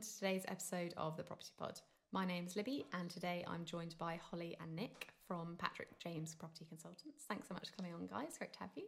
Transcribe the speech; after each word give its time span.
welcome 0.00 0.12
to 0.14 0.18
today's 0.18 0.44
episode 0.48 0.94
of 0.96 1.14
the 1.18 1.22
Property 1.22 1.50
Pod. 1.58 1.78
My 2.10 2.24
name's 2.24 2.56
Libby, 2.56 2.86
and 2.94 3.10
today 3.10 3.44
I'm 3.46 3.66
joined 3.66 3.96
by 3.98 4.18
Holly 4.30 4.56
and 4.58 4.74
Nick 4.74 5.08
from 5.28 5.56
Patrick 5.58 5.88
James 5.98 6.34
Property 6.34 6.64
Consultants. 6.66 7.24
Thanks 7.28 7.48
so 7.48 7.52
much 7.52 7.68
for 7.68 7.76
coming 7.76 7.92
on, 7.92 8.06
guys. 8.06 8.38
Great 8.38 8.54
to 8.54 8.60
have 8.60 8.70
you. 8.76 8.84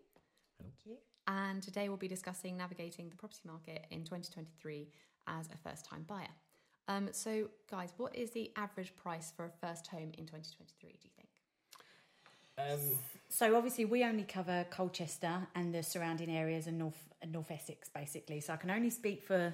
Thank 0.58 0.72
you. 0.86 0.96
And 1.26 1.62
today 1.62 1.90
we'll 1.90 1.98
be 1.98 2.08
discussing 2.08 2.56
navigating 2.56 3.10
the 3.10 3.16
property 3.16 3.42
market 3.44 3.84
in 3.90 4.04
2023 4.04 4.88
as 5.26 5.48
a 5.48 5.68
first 5.68 5.84
time 5.84 6.06
buyer. 6.08 6.32
Um, 6.88 7.10
so, 7.12 7.48
guys, 7.70 7.92
what 7.98 8.16
is 8.16 8.30
the 8.30 8.50
average 8.56 8.96
price 8.96 9.34
for 9.36 9.44
a 9.44 9.50
first 9.60 9.88
home 9.88 10.12
in 10.16 10.24
2023, 10.24 10.92
do 10.92 10.96
you 11.02 11.10
think? 11.14 11.28
Um, 12.56 12.98
so 13.28 13.54
obviously 13.54 13.84
we 13.84 14.02
only 14.04 14.24
cover 14.24 14.64
Colchester 14.70 15.46
and 15.54 15.74
the 15.74 15.82
surrounding 15.82 16.30
areas 16.30 16.66
and 16.66 16.78
North 16.78 17.08
North 17.28 17.50
Essex 17.50 17.90
basically. 17.90 18.40
So 18.40 18.54
I 18.54 18.56
can 18.56 18.70
only 18.70 18.90
speak 18.90 19.22
for 19.22 19.52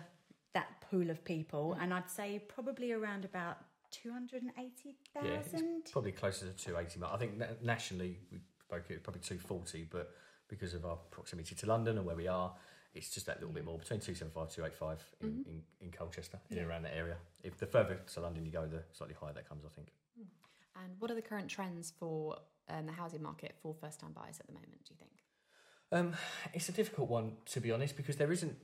that 0.59 0.81
pool 0.91 1.09
of 1.11 1.25
people, 1.25 1.77
and 1.81 1.95
I'd 1.95 2.11
say 2.11 2.43
probably 2.49 2.93
around 2.93 3.25
about 3.25 3.59
two 3.91 4.13
hundred 4.13 4.43
and 4.43 4.51
eighty 4.59 4.97
thousand. 5.15 5.83
Yeah, 5.87 5.93
probably 5.93 6.13
closer 6.13 6.47
to 6.47 6.53
two 6.53 6.77
eighty. 6.77 7.01
I 7.05 7.17
think 7.17 7.33
nationally 7.63 8.19
we 8.33 8.39
spoke 8.65 8.91
it 8.91 9.05
probably 9.05 9.23
two 9.23 9.39
forty, 9.39 9.87
but 9.89 10.11
because 10.49 10.75
of 10.75 10.85
our 10.85 10.97
proximity 11.11 11.55
to 11.55 11.67
London 11.67 11.99
and 11.99 12.07
where 12.07 12.17
we 12.17 12.27
are, 12.27 12.53
it's 12.95 13.11
just 13.11 13.27
that 13.27 13.39
little 13.39 13.53
bit 13.53 13.65
more 13.65 13.79
between 13.79 14.01
275 14.01 14.49
285 14.49 15.05
in, 15.21 15.29
mm-hmm. 15.29 15.51
in, 15.51 15.63
in 15.83 15.91
Colchester, 15.91 16.39
in 16.51 16.57
yeah. 16.57 16.65
around 16.65 16.83
that 16.83 16.97
area. 16.97 17.17
If 17.45 17.59
the 17.59 17.67
further 17.67 18.01
to 18.15 18.21
London 18.21 18.47
you 18.47 18.51
go, 18.51 18.67
the 18.67 18.83
slightly 18.93 19.15
higher 19.21 19.35
that 19.35 19.47
comes, 19.47 19.65
I 19.67 19.69
think. 19.75 19.89
Mm. 20.19 20.25
And 20.83 20.95
what 20.99 21.11
are 21.11 21.15
the 21.15 21.23
current 21.23 21.49
trends 21.49 21.93
for 21.99 22.39
um, 22.71 22.87
the 22.87 22.93
housing 22.93 23.23
market 23.23 23.55
for 23.63 23.75
first 23.75 24.01
time 24.01 24.13
buyers 24.13 24.39
at 24.41 24.47
the 24.47 24.55
moment, 24.55 24.85
do 24.85 24.95
you 24.95 24.97
think? 24.97 25.13
Um, 25.91 26.15
it's 26.53 26.69
a 26.69 26.73
difficult 26.73 27.09
one, 27.09 27.33
to 27.47 27.61
be 27.61 27.71
honest, 27.71 27.97
because 27.97 28.17
there 28.17 28.33
isn't. 28.33 28.57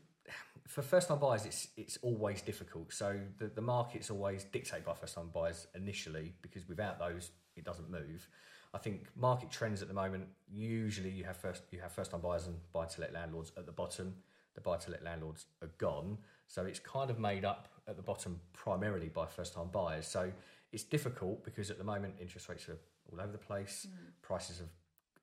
For 0.67 0.83
first 0.83 1.09
time 1.09 1.19
buyers, 1.19 1.45
it's 1.45 1.69
it's 1.77 1.99
always 2.03 2.41
difficult. 2.41 2.93
So 2.93 3.19
the, 3.39 3.49
the 3.49 3.61
market's 3.61 4.11
always 4.11 4.45
dictated 4.45 4.85
by 4.85 4.95
first 4.95 5.15
time 5.15 5.31
buyers 5.33 5.67
initially, 5.75 6.33
because 6.43 6.67
without 6.69 6.99
those, 6.99 7.31
it 7.55 7.65
doesn't 7.65 7.91
move. 7.91 8.29
I 8.73 8.79
think 8.79 9.07
market 9.15 9.51
trends 9.51 9.83
at 9.83 9.89
the 9.89 9.95
moment 9.95 10.25
usually 10.51 11.11
you 11.11 11.25
have 11.25 11.37
first 11.37 11.63
you 11.71 11.81
have 11.81 11.93
first 11.93 12.11
time 12.11 12.21
buyers 12.21 12.47
and 12.47 12.57
buy 12.73 12.87
to 12.87 13.01
let 13.01 13.13
landlords 13.13 13.53
at 13.57 13.67
the 13.67 13.73
bottom. 13.73 14.15
The 14.55 14.61
buy 14.61 14.77
to 14.79 14.91
let 14.91 15.03
landlords 15.03 15.47
are 15.63 15.71
gone, 15.79 16.19
so 16.47 16.65
it's 16.65 16.79
kind 16.79 17.11
of 17.11 17.19
made 17.19 17.45
up 17.45 17.69
at 17.87 17.97
the 17.97 18.03
bottom 18.03 18.41
primarily 18.53 19.09
by 19.09 19.27
first 19.27 19.55
time 19.55 19.69
buyers. 19.73 20.07
So 20.07 20.31
it's 20.73 20.85
difficult 20.85 21.45
because 21.45 21.71
at 21.71 21.79
the 21.79 21.85
moment 21.85 22.15
interest 22.21 22.49
rates 22.49 22.69
are 22.69 22.79
all 23.11 23.21
over 23.21 23.33
the 23.33 23.39
place. 23.39 23.87
Mm. 23.89 24.23
Prices 24.23 24.59
have 24.59 24.69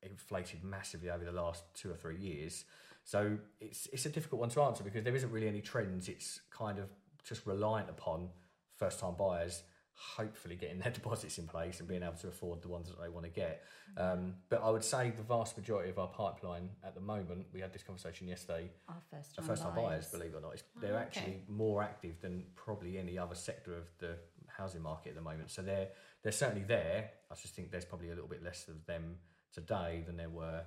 inflated 0.03 0.63
massively 0.63 1.09
over 1.09 1.23
the 1.23 1.31
last 1.31 1.63
two 1.73 1.89
or 1.89 1.95
three 1.95 2.17
years. 2.17 2.65
So 3.03 3.37
it's 3.59 3.87
it's 3.91 4.05
a 4.05 4.09
difficult 4.09 4.41
one 4.41 4.49
to 4.49 4.61
answer 4.61 4.83
because 4.83 5.03
there 5.03 5.15
isn't 5.15 5.31
really 5.31 5.47
any 5.47 5.61
trends. 5.61 6.07
It's 6.07 6.41
kind 6.51 6.79
of 6.79 6.89
just 7.23 7.45
reliant 7.45 7.89
upon 7.89 8.29
first 8.77 8.99
time 8.99 9.15
buyers 9.17 9.63
hopefully 10.01 10.55
getting 10.55 10.79
their 10.79 10.91
deposits 10.99 11.37
in 11.37 11.47
place 11.47 11.79
and 11.79 11.87
being 11.87 12.03
able 12.03 12.13
to 12.13 12.27
afford 12.27 12.61
the 12.61 12.67
ones 12.67 12.89
that 12.89 12.99
they 13.01 13.09
want 13.09 13.25
to 13.25 13.31
get. 13.31 13.63
Um, 13.97 14.35
but 14.49 14.63
I 14.63 14.69
would 14.69 14.83
say 14.83 15.11
the 15.15 15.23
vast 15.23 15.57
majority 15.57 15.89
of 15.89 15.99
our 15.99 16.07
pipeline 16.07 16.69
at 16.83 16.95
the 16.95 17.01
moment, 17.01 17.45
we 17.53 17.59
had 17.59 17.71
this 17.73 17.83
conversation 17.83 18.27
yesterday, 18.27 18.71
our 18.89 18.95
first 19.11 19.35
time, 19.35 19.45
first 19.45 19.63
time 19.63 19.75
buyers. 19.75 20.07
believe 20.07 20.33
it 20.33 20.37
or 20.37 20.41
not, 20.41 20.63
they're 20.81 20.93
oh, 20.93 20.95
okay. 20.95 21.03
actually 21.03 21.41
more 21.47 21.83
active 21.83 22.19
than 22.21 22.45
probably 22.55 22.97
any 22.97 23.17
other 23.17 23.35
sector 23.35 23.77
of 23.77 23.85
the 23.99 24.15
housing 24.47 24.81
market 24.81 25.09
at 25.09 25.15
the 25.15 25.21
moment. 25.21 25.51
So 25.51 25.61
they're 25.61 25.89
they're 26.23 26.31
certainly 26.31 26.63
there. 26.63 27.09
I 27.31 27.35
just 27.35 27.55
think 27.55 27.71
there's 27.71 27.85
probably 27.85 28.07
a 28.07 28.13
little 28.13 28.29
bit 28.29 28.43
less 28.43 28.67
of 28.67 28.85
them 28.85 29.15
today 29.53 30.03
than 30.05 30.17
there 30.17 30.29
were 30.29 30.61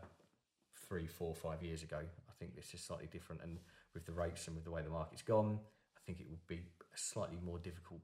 three, 0.94 1.06
four, 1.08 1.34
five 1.34 1.60
years 1.60 1.82
ago. 1.82 1.98
I 1.98 2.32
think 2.38 2.54
this 2.54 2.72
is 2.72 2.80
slightly 2.80 3.08
different, 3.10 3.42
and 3.42 3.58
with 3.94 4.06
the 4.06 4.12
rates 4.12 4.46
and 4.46 4.54
with 4.54 4.64
the 4.64 4.70
way 4.70 4.80
the 4.80 4.90
market's 4.90 5.22
gone, 5.22 5.58
I 5.96 6.00
think 6.06 6.20
it 6.20 6.26
would 6.30 6.46
be 6.46 6.62
a 6.94 6.98
slightly 6.98 7.38
more 7.44 7.58
difficult 7.58 8.00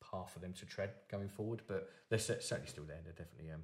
path 0.00 0.30
for 0.32 0.38
them 0.38 0.52
to 0.52 0.66
tread 0.66 0.90
going 1.10 1.28
forward. 1.28 1.62
But 1.66 1.90
they're 2.08 2.20
certainly 2.20 2.68
still 2.68 2.84
there. 2.84 3.00
They're 3.02 3.12
definitely 3.12 3.50
um, 3.50 3.62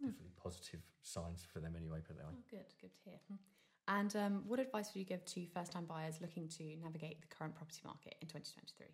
mm. 0.00 0.06
definitely 0.06 0.30
positive 0.40 0.80
signs 1.02 1.44
for 1.52 1.58
them 1.58 1.74
anyway. 1.76 1.98
Put 2.06 2.18
that 2.18 2.26
way. 2.26 2.34
Oh, 2.36 2.44
good, 2.48 2.66
good 2.80 2.94
to 2.94 3.00
hear. 3.04 3.18
Hmm. 3.28 3.36
And 3.88 4.14
um, 4.14 4.42
what 4.46 4.60
advice 4.60 4.90
would 4.94 5.00
you 5.00 5.06
give 5.06 5.24
to 5.24 5.46
first-time 5.52 5.86
buyers 5.86 6.20
looking 6.20 6.46
to 6.46 6.76
navigate 6.80 7.20
the 7.20 7.26
current 7.26 7.56
property 7.56 7.80
market 7.84 8.14
in 8.22 8.28
2023? 8.28 8.86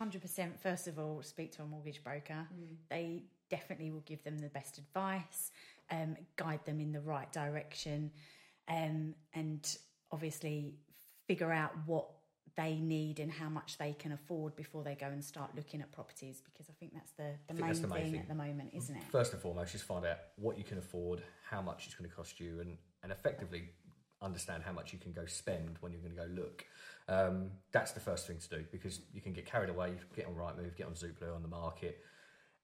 100% 0.00 0.58
first 0.58 0.88
of 0.88 0.98
all 0.98 1.22
speak 1.22 1.52
to 1.52 1.62
a 1.62 1.66
mortgage 1.66 2.02
broker 2.02 2.46
mm. 2.52 2.74
they 2.90 3.22
definitely 3.50 3.90
will 3.90 4.00
give 4.00 4.24
them 4.24 4.38
the 4.38 4.48
best 4.48 4.78
advice 4.78 5.52
um, 5.92 6.16
guide 6.36 6.64
them 6.64 6.80
in 6.80 6.90
the 6.90 7.00
right 7.00 7.30
direction 7.32 8.10
um, 8.68 9.14
and 9.34 9.76
obviously 10.10 10.74
figure 11.26 11.52
out 11.52 11.72
what 11.86 12.08
they 12.56 12.74
need 12.74 13.18
and 13.18 13.30
how 13.30 13.48
much 13.48 13.78
they 13.78 13.94
can 13.94 14.12
afford 14.12 14.54
before 14.56 14.82
they 14.82 14.94
go 14.94 15.06
and 15.06 15.24
start 15.24 15.50
looking 15.56 15.80
at 15.80 15.90
properties 15.92 16.42
because 16.44 16.68
I 16.68 16.74
think 16.78 16.92
that's 16.92 17.12
the, 17.12 17.32
the, 17.48 17.54
main, 17.54 17.66
that's 17.66 17.80
the 17.80 17.88
main, 17.88 18.12
thing, 18.12 18.20
at 18.20 18.28
the 18.28 18.34
moment, 18.34 18.70
isn't 18.74 18.94
it? 18.94 19.02
First 19.10 19.32
and 19.32 19.40
foremost, 19.40 19.72
just 19.72 19.84
find 19.84 20.04
out 20.04 20.18
what 20.36 20.58
you 20.58 20.64
can 20.64 20.78
afford, 20.78 21.22
how 21.48 21.62
much 21.62 21.86
it's 21.86 21.94
going 21.94 22.08
to 22.08 22.14
cost 22.14 22.40
you, 22.40 22.60
and, 22.60 22.76
and 23.02 23.12
effectively 23.12 23.70
understand 24.20 24.62
how 24.64 24.72
much 24.72 24.92
you 24.92 24.98
can 24.98 25.12
go 25.12 25.24
spend 25.26 25.76
when 25.80 25.92
you're 25.92 26.02
going 26.02 26.14
to 26.14 26.20
go 26.20 26.42
look. 26.42 26.64
Um, 27.08 27.50
that's 27.72 27.92
the 27.92 28.00
first 28.00 28.26
thing 28.26 28.38
to 28.38 28.48
do 28.48 28.64
because 28.70 29.00
you 29.12 29.20
can 29.20 29.32
get 29.32 29.46
carried 29.46 29.70
away, 29.70 29.94
get 30.14 30.26
on 30.26 30.34
Rightmove, 30.34 30.76
get 30.76 30.86
on 30.86 30.92
Zoopla 30.92 31.34
on 31.34 31.42
the 31.42 31.48
market, 31.48 32.00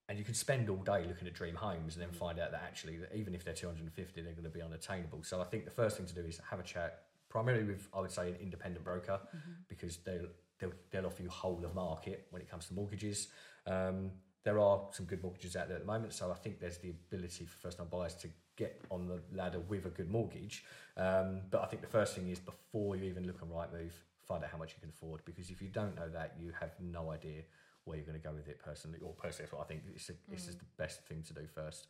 and 0.08 0.18
you 0.18 0.24
can 0.24 0.34
spend 0.34 0.70
all 0.70 0.76
day 0.76 1.04
looking 1.06 1.26
at 1.26 1.34
dream 1.34 1.54
homes 1.54 1.94
and 1.94 2.02
then 2.02 2.12
find 2.12 2.38
out 2.38 2.50
that 2.52 2.62
actually, 2.64 2.96
that 2.96 3.14
even 3.14 3.34
if 3.34 3.44
they're 3.44 3.54
250, 3.54 4.22
they're 4.22 4.32
going 4.32 4.44
to 4.44 4.50
be 4.50 4.62
unattainable. 4.62 5.22
So 5.22 5.40
I 5.40 5.44
think 5.44 5.64
the 5.64 5.70
first 5.70 5.96
thing 5.98 6.06
to 6.06 6.14
do 6.14 6.24
is 6.24 6.40
have 6.50 6.60
a 6.60 6.62
chat, 6.62 7.02
primarily 7.28 7.64
with, 7.64 7.88
I 7.92 8.00
would 8.00 8.10
say, 8.10 8.28
an 8.28 8.36
independent 8.40 8.84
broker 8.84 9.20
mm-hmm. 9.24 9.52
because 9.68 9.98
they'll, 9.98 10.28
they'll, 10.58 10.72
they'll 10.90 11.06
offer 11.06 11.22
you 11.22 11.28
whole 11.28 11.62
of 11.62 11.74
market 11.74 12.26
when 12.30 12.40
it 12.40 12.50
comes 12.50 12.66
to 12.68 12.74
mortgages. 12.74 13.28
Um, 13.66 14.10
there 14.44 14.58
are 14.58 14.80
some 14.92 15.04
good 15.04 15.22
mortgages 15.22 15.56
out 15.56 15.68
there 15.68 15.76
at 15.76 15.82
the 15.82 15.92
moment, 15.92 16.14
so 16.14 16.30
I 16.30 16.34
think 16.34 16.58
there's 16.58 16.78
the 16.78 16.90
ability 16.90 17.44
for 17.44 17.58
first 17.58 17.76
time 17.76 17.88
buyers 17.90 18.14
to 18.16 18.28
get 18.56 18.80
on 18.90 19.06
the 19.06 19.20
ladder 19.36 19.60
with 19.60 19.84
a 19.84 19.90
good 19.90 20.10
mortgage. 20.10 20.64
Um, 20.96 21.42
but 21.50 21.62
I 21.62 21.66
think 21.66 21.82
the 21.82 21.88
first 21.88 22.14
thing 22.14 22.28
is 22.30 22.38
before 22.38 22.96
you 22.96 23.04
even 23.04 23.26
look 23.26 23.42
on 23.42 23.48
Rightmove, 23.48 23.92
find 24.26 24.42
out 24.42 24.50
how 24.50 24.58
much 24.58 24.74
you 24.74 24.80
can 24.80 24.90
afford 24.90 25.22
because 25.24 25.50
if 25.50 25.60
you 25.62 25.68
don't 25.68 25.94
know 25.96 26.08
that, 26.08 26.34
you 26.40 26.52
have 26.58 26.70
no 26.80 27.10
idea 27.10 27.42
where 27.88 27.96
you're 27.96 28.06
going 28.06 28.20
to 28.20 28.26
go 28.26 28.34
with 28.34 28.48
it 28.48 28.60
personally. 28.64 28.98
Or 29.02 29.12
personally, 29.14 29.46
that's 29.46 29.52
what 29.52 29.62
I 29.62 29.64
think. 29.64 29.92
This, 29.92 30.10
mm. 30.10 30.16
this 30.28 30.48
is 30.48 30.56
the 30.56 30.66
best 30.76 31.02
thing 31.06 31.22
to 31.24 31.34
do 31.34 31.46
first. 31.52 31.88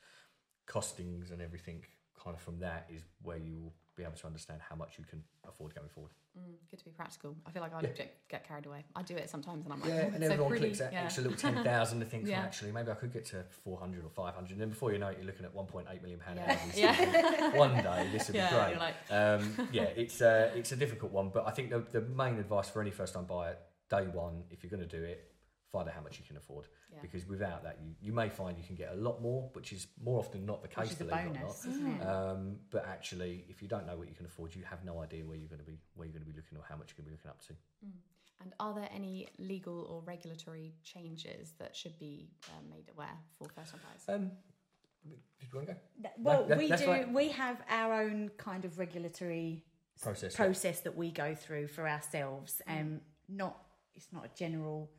Costings 0.66 1.32
and 1.32 1.42
everything, 1.42 1.84
kind 2.22 2.34
of 2.34 2.42
from 2.42 2.58
that, 2.60 2.86
is 2.88 3.02
where 3.22 3.38
you 3.38 3.56
will 3.56 3.72
be 3.98 4.04
able 4.04 4.14
to 4.14 4.26
understand 4.26 4.60
how 4.66 4.76
much 4.76 4.96
you 4.96 5.04
can 5.04 5.22
afford 5.46 5.74
going 5.74 5.88
forward. 5.88 6.12
Mm, 6.38 6.54
good 6.70 6.78
to 6.78 6.84
be 6.84 6.90
practical. 6.92 7.34
I 7.46 7.50
feel 7.50 7.62
like 7.62 7.74
I 7.74 7.80
yeah. 7.80 8.04
get 8.28 8.46
carried 8.46 8.66
away. 8.66 8.84
I 8.94 9.02
do 9.02 9.16
it 9.16 9.28
sometimes, 9.28 9.64
and 9.64 9.72
I'm 9.72 9.80
like, 9.80 9.90
yeah, 9.90 10.04
oh, 10.04 10.14
and 10.14 10.24
everyone 10.24 10.52
so 10.52 10.58
clicks 10.58 10.78
that 10.78 10.92
yeah. 10.92 11.02
extra 11.02 11.24
little 11.24 11.36
ten 11.36 11.64
thousand 11.64 12.00
and 12.00 12.10
thinks, 12.10 12.28
yeah. 12.30 12.38
well, 12.38 12.46
actually, 12.46 12.70
maybe 12.70 12.90
I 12.90 12.94
could 12.94 13.12
get 13.12 13.24
to 13.26 13.44
four 13.64 13.78
hundred 13.78 14.04
or 14.04 14.10
five 14.10 14.34
hundred, 14.34 14.52
and 14.52 14.60
then 14.60 14.68
before 14.68 14.92
you 14.92 14.98
know 14.98 15.08
it, 15.08 15.16
you're 15.18 15.26
looking 15.26 15.44
at 15.44 15.52
one 15.52 15.66
point 15.66 15.88
eight 15.90 16.00
million 16.00 16.20
pound 16.20 16.38
yeah. 16.38 16.58
yeah. 16.76 17.50
One 17.56 17.74
day, 17.74 18.08
this 18.12 18.28
would 18.28 18.34
be 18.34 18.38
great. 18.38 18.78
Like... 18.78 18.94
Um, 19.10 19.68
yeah, 19.72 19.88
it's 19.96 20.22
uh, 20.22 20.52
it's 20.54 20.70
a 20.70 20.76
difficult 20.76 21.10
one, 21.10 21.30
but 21.30 21.46
I 21.46 21.50
think 21.50 21.70
the 21.70 21.80
the 21.80 22.02
main 22.02 22.38
advice 22.38 22.68
for 22.70 22.80
any 22.80 22.92
first 22.92 23.14
time 23.14 23.24
buyer, 23.24 23.56
day 23.90 24.06
one, 24.12 24.44
if 24.50 24.62
you're 24.62 24.70
going 24.70 24.88
to 24.88 24.96
do 24.96 25.02
it, 25.02 25.32
find 25.72 25.88
out 25.88 25.94
how 25.94 26.00
much 26.00 26.18
you 26.18 26.24
can 26.26 26.36
afford. 26.36 26.66
Yeah. 26.92 26.98
Because 27.02 27.26
without 27.26 27.62
that, 27.64 27.78
you, 27.82 27.94
you 28.00 28.12
may 28.12 28.28
find 28.28 28.56
you 28.58 28.64
can 28.64 28.76
get 28.76 28.92
a 28.92 28.96
lot 28.96 29.20
more, 29.20 29.50
which 29.52 29.72
is 29.72 29.86
more 30.02 30.18
often 30.18 30.46
not 30.46 30.62
the 30.62 30.68
case. 30.68 30.98
Which 30.98 31.08
bonus, 31.08 31.64
isn't 31.66 31.86
it? 31.86 32.06
Um, 32.06 32.56
but 32.70 32.86
actually, 32.86 33.44
if 33.48 33.62
you 33.62 33.68
don't 33.68 33.86
know 33.86 33.96
what 33.96 34.08
you 34.08 34.14
can 34.14 34.26
afford, 34.26 34.54
you 34.54 34.62
have 34.64 34.84
no 34.84 35.02
idea 35.02 35.24
where 35.24 35.36
you're 35.36 35.48
going 35.48 35.60
to 35.60 35.66
be 35.66 35.78
where 35.94 36.06
you're 36.06 36.12
going 36.12 36.24
to 36.24 36.30
be 36.30 36.36
looking 36.36 36.56
or 36.58 36.64
how 36.68 36.76
much 36.76 36.90
you're 36.90 37.04
going 37.04 37.06
to 37.06 37.10
be 37.10 37.16
looking 37.16 37.30
up 37.30 37.40
to. 37.46 37.52
Mm. 37.84 37.92
And 38.40 38.54
are 38.60 38.72
there 38.72 38.88
any 38.94 39.26
legal 39.38 39.82
or 39.90 40.00
regulatory 40.06 40.72
changes 40.84 41.54
that 41.58 41.74
should 41.74 41.98
be 41.98 42.30
um, 42.50 42.70
made 42.70 42.84
aware 42.94 43.18
for 43.36 43.48
first-time 43.48 43.80
buyers? 43.82 44.04
Um, 44.08 44.30
do 45.04 45.10
you 45.40 45.48
want 45.54 45.66
to 45.66 45.74
go? 45.74 46.10
Well, 46.18 46.46
no, 46.48 46.56
we 46.56 46.68
do. 46.68 46.86
Right. 46.86 47.12
We 47.12 47.28
have 47.30 47.60
our 47.68 48.02
own 48.02 48.30
kind 48.36 48.64
of 48.64 48.78
regulatory 48.78 49.64
process 50.00 50.36
process 50.36 50.76
yeah. 50.76 50.84
that 50.84 50.96
we 50.96 51.10
go 51.10 51.34
through 51.34 51.66
for 51.68 51.88
ourselves. 51.88 52.62
Mm. 52.68 52.80
Um, 52.80 53.00
not 53.28 53.58
it's 53.94 54.08
not 54.12 54.24
a 54.24 54.30
general 54.38 54.90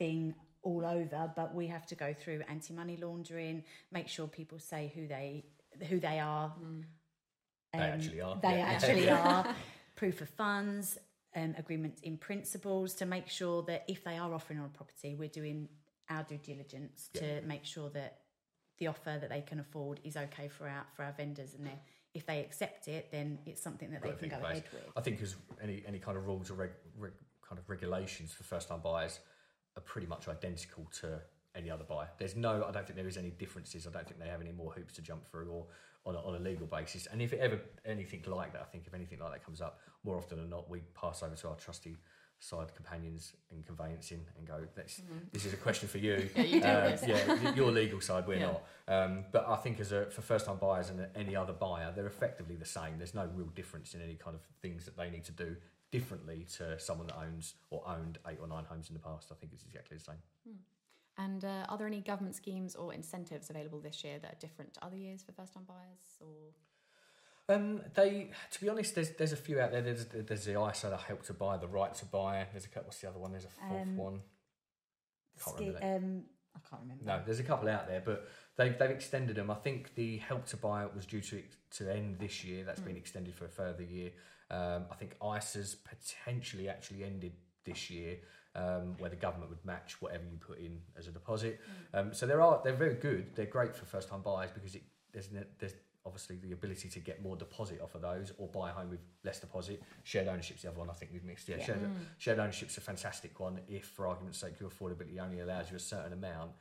thing 0.00 0.34
all 0.62 0.84
over, 0.84 1.30
but 1.36 1.54
we 1.54 1.68
have 1.68 1.86
to 1.86 1.94
go 1.94 2.12
through 2.12 2.42
anti-money 2.48 2.98
laundering, 3.00 3.62
make 3.92 4.08
sure 4.08 4.26
people 4.26 4.58
say 4.58 4.90
who 4.94 5.06
they 5.06 5.44
who 5.88 6.00
they 6.00 6.18
are. 6.18 6.52
Mm. 6.60 6.62
Um, 6.62 6.84
they 7.72 7.78
actually 7.78 8.20
are. 8.20 8.38
They 8.42 8.58
yeah. 8.58 8.66
actually 8.66 9.10
are. 9.24 9.54
Proof 9.94 10.22
of 10.22 10.30
funds, 10.30 10.98
um, 11.36 11.54
agreements 11.58 12.00
in 12.00 12.16
principles 12.16 12.94
to 12.94 13.06
make 13.06 13.28
sure 13.28 13.62
that 13.64 13.84
if 13.86 14.02
they 14.02 14.16
are 14.16 14.32
offering 14.32 14.58
on 14.58 14.66
a 14.66 14.76
property, 14.76 15.14
we're 15.14 15.28
doing 15.28 15.68
our 16.08 16.22
due 16.24 16.38
diligence 16.38 17.10
yeah. 17.14 17.20
to 17.20 17.46
make 17.46 17.64
sure 17.64 17.90
that 17.90 18.20
the 18.78 18.86
offer 18.86 19.18
that 19.20 19.28
they 19.28 19.42
can 19.42 19.60
afford 19.60 20.00
is 20.02 20.16
okay 20.16 20.48
for 20.48 20.66
our 20.66 20.86
for 20.96 21.04
our 21.04 21.12
vendors 21.12 21.54
and 21.54 21.66
then 21.66 21.78
if 22.14 22.26
they 22.26 22.40
accept 22.40 22.88
it, 22.88 23.08
then 23.12 23.38
it's 23.46 23.62
something 23.62 23.90
that 23.92 24.02
they 24.02 24.10
can 24.10 24.28
go 24.28 24.44
ahead 24.44 24.64
with. 24.72 24.82
I 24.96 25.00
think 25.00 25.22
as 25.22 25.36
any 25.62 25.84
any 25.86 25.98
kind 25.98 26.16
of 26.16 26.26
rules 26.26 26.50
or 26.50 26.54
reg, 26.54 26.70
reg, 26.98 27.12
kind 27.46 27.58
of 27.58 27.68
regulations 27.68 28.32
for 28.32 28.42
first 28.42 28.68
time 28.68 28.80
buyers, 28.80 29.20
are 29.76 29.80
pretty 29.82 30.06
much 30.06 30.28
identical 30.28 30.86
to 31.00 31.20
any 31.54 31.70
other 31.70 31.84
buyer. 31.84 32.08
There's 32.18 32.36
no, 32.36 32.64
I 32.66 32.70
don't 32.70 32.86
think 32.86 32.96
there 32.96 33.08
is 33.08 33.16
any 33.16 33.30
differences. 33.30 33.86
I 33.86 33.90
don't 33.90 34.06
think 34.06 34.20
they 34.20 34.28
have 34.28 34.40
any 34.40 34.52
more 34.52 34.72
hoops 34.72 34.94
to 34.94 35.02
jump 35.02 35.24
through 35.26 35.48
or 35.50 35.66
on 36.06 36.14
a, 36.14 36.18
on 36.18 36.34
a 36.36 36.38
legal 36.38 36.66
basis. 36.66 37.06
And 37.06 37.20
if 37.20 37.32
it 37.32 37.40
ever 37.40 37.60
anything 37.84 38.22
like 38.26 38.52
that, 38.52 38.62
I 38.62 38.64
think 38.64 38.86
if 38.86 38.94
anything 38.94 39.18
like 39.18 39.32
that 39.32 39.44
comes 39.44 39.60
up, 39.60 39.80
more 40.04 40.16
often 40.16 40.38
than 40.38 40.48
not, 40.48 40.70
we 40.70 40.80
pass 40.94 41.22
over 41.22 41.34
to 41.34 41.48
our 41.48 41.56
trusty 41.56 41.96
side 42.42 42.74
companions 42.74 43.34
and 43.52 43.66
conveyancing 43.66 44.20
and 44.38 44.46
go, 44.46 44.60
Let's, 44.76 45.02
this 45.30 45.44
is 45.44 45.52
a 45.52 45.58
question 45.58 45.88
for 45.88 45.98
you. 45.98 46.14
Mm-hmm. 46.34 46.40
Yeah, 46.60 46.86
you 46.88 46.94
Um, 46.94 47.44
yeah, 47.44 47.54
your 47.54 47.70
legal 47.70 48.00
side, 48.00 48.26
we're 48.26 48.38
Yeah. 48.38 48.52
not. 48.52 48.62
Um, 48.88 49.24
but 49.30 49.46
I 49.46 49.56
think 49.56 49.78
as 49.78 49.92
a, 49.92 50.06
for 50.06 50.22
first 50.22 50.46
time 50.46 50.56
buyers 50.56 50.88
and 50.88 51.06
any 51.14 51.36
other 51.36 51.52
buyer, 51.52 51.92
they're 51.94 52.06
effectively 52.06 52.56
the 52.56 52.64
same. 52.64 52.96
There's 52.96 53.14
no 53.14 53.28
real 53.34 53.48
difference 53.48 53.92
in 53.94 54.00
any 54.00 54.14
kind 54.14 54.34
of 54.34 54.40
things 54.62 54.84
that 54.86 54.96
they 54.96 55.10
need 55.10 55.24
to 55.24 55.32
do 55.32 55.56
differently 55.90 56.46
to 56.56 56.78
someone 56.78 57.06
that 57.08 57.16
owns 57.18 57.54
or 57.70 57.82
owned 57.86 58.18
eight 58.28 58.38
or 58.40 58.46
nine 58.46 58.64
homes 58.64 58.88
in 58.88 58.94
the 58.94 59.00
past. 59.00 59.28
I 59.32 59.34
think 59.34 59.52
it's 59.52 59.64
exactly 59.64 59.96
the 59.96 60.02
same. 60.04 60.54
And 61.18 61.44
uh, 61.44 61.66
are 61.68 61.76
there 61.76 61.86
any 61.86 62.00
government 62.00 62.34
schemes 62.36 62.74
or 62.76 62.94
incentives 62.94 63.50
available 63.50 63.80
this 63.80 64.02
year 64.04 64.18
that 64.22 64.32
are 64.32 64.38
different 64.40 64.74
to 64.74 64.84
other 64.84 64.96
years 64.96 65.22
for 65.22 65.32
first 65.32 65.52
time 65.52 65.64
buyers? 65.68 66.16
Or 66.20 67.54
Um, 67.54 67.82
they, 67.94 68.30
to 68.52 68.60
be 68.60 68.68
honest, 68.68 68.94
there's 68.94 69.10
there's 69.10 69.32
a 69.32 69.36
few 69.36 69.60
out 69.60 69.72
there. 69.72 69.82
There's 69.82 70.06
there's 70.06 70.44
the 70.44 70.52
ISA 70.62 70.88
that 70.90 71.00
help 71.00 71.24
to 71.24 71.34
buy, 71.34 71.56
the 71.58 71.68
right 71.68 71.92
to 71.94 72.04
buy. 72.06 72.46
There's 72.52 72.64
a 72.64 72.68
couple. 72.68 72.86
What's 72.88 73.00
the 73.00 73.08
other 73.08 73.18
one? 73.18 73.32
There's 73.32 73.44
a 73.44 73.48
fourth 73.48 73.82
Um, 73.88 73.96
one. 73.96 74.20
Can't 75.44 75.56
Ski- 75.56 75.76
um, 75.76 76.24
I 76.54 76.58
can't 76.68 76.82
remember. 76.82 77.04
No, 77.04 77.22
there's 77.24 77.40
a 77.40 77.44
couple 77.44 77.68
out 77.68 77.86
there, 77.88 78.00
but 78.04 78.28
they've 78.56 78.78
they've 78.78 78.90
extended 78.90 79.36
them. 79.36 79.50
I 79.50 79.54
think 79.56 79.94
the 79.96 80.18
help 80.18 80.46
to 80.46 80.56
buy 80.56 80.86
was 80.86 81.04
due 81.06 81.20
to 81.20 81.42
to 81.72 81.92
end 81.92 82.18
this 82.18 82.44
year. 82.44 82.64
That's 82.64 82.80
been 82.80 82.96
extended 82.96 83.34
for 83.34 83.44
a 83.46 83.48
further 83.50 83.82
year. 83.82 84.12
Um, 84.50 84.86
I 84.90 84.94
think 84.96 85.16
ISA's 85.22 85.76
potentially 85.76 86.68
actually 86.68 87.04
ended 87.04 87.32
this 87.64 87.90
year, 87.90 88.16
um, 88.54 88.96
where 88.98 89.10
the 89.10 89.16
government 89.16 89.50
would 89.50 89.64
match 89.64 89.96
whatever 90.00 90.24
you 90.24 90.38
put 90.38 90.58
in 90.58 90.80
as 90.98 91.06
a 91.06 91.12
deposit. 91.12 91.60
Um, 91.94 92.12
so 92.12 92.26
there 92.26 92.40
are 92.40 92.60
they're 92.64 92.72
very 92.72 92.94
good. 92.94 93.34
They're 93.36 93.46
great 93.46 93.76
for 93.76 93.84
first 93.84 94.08
time 94.08 94.22
buyers 94.22 94.50
because 94.52 94.74
it, 94.74 94.82
there's 95.12 95.28
there's 95.58 95.74
obviously 96.06 96.36
the 96.36 96.52
ability 96.52 96.88
to 96.88 96.98
get 96.98 97.22
more 97.22 97.36
deposit 97.36 97.80
off 97.82 97.94
of 97.94 98.00
those 98.00 98.32
or 98.38 98.48
buy 98.48 98.70
a 98.70 98.72
home 98.72 98.90
with 98.90 99.00
less 99.22 99.38
deposit. 99.38 99.82
Shared 100.02 100.28
ownership's 100.28 100.62
the 100.62 100.68
other 100.68 100.78
one 100.78 100.88
I 100.88 100.94
think 100.94 101.12
we've 101.12 101.24
mixed. 101.24 101.48
Yeah, 101.48 101.56
Yeah. 101.58 101.64
Shared, 101.66 101.90
shared 102.18 102.38
ownership's 102.38 102.76
a 102.78 102.80
fantastic 102.80 103.38
one 103.38 103.60
if, 103.68 103.84
for 103.86 104.06
argument's 104.06 104.38
sake, 104.38 104.58
your 104.58 104.70
affordability 104.70 105.18
only 105.20 105.40
allows 105.40 105.70
you 105.70 105.76
a 105.76 105.80
certain 105.80 106.12
amount. 106.14 106.52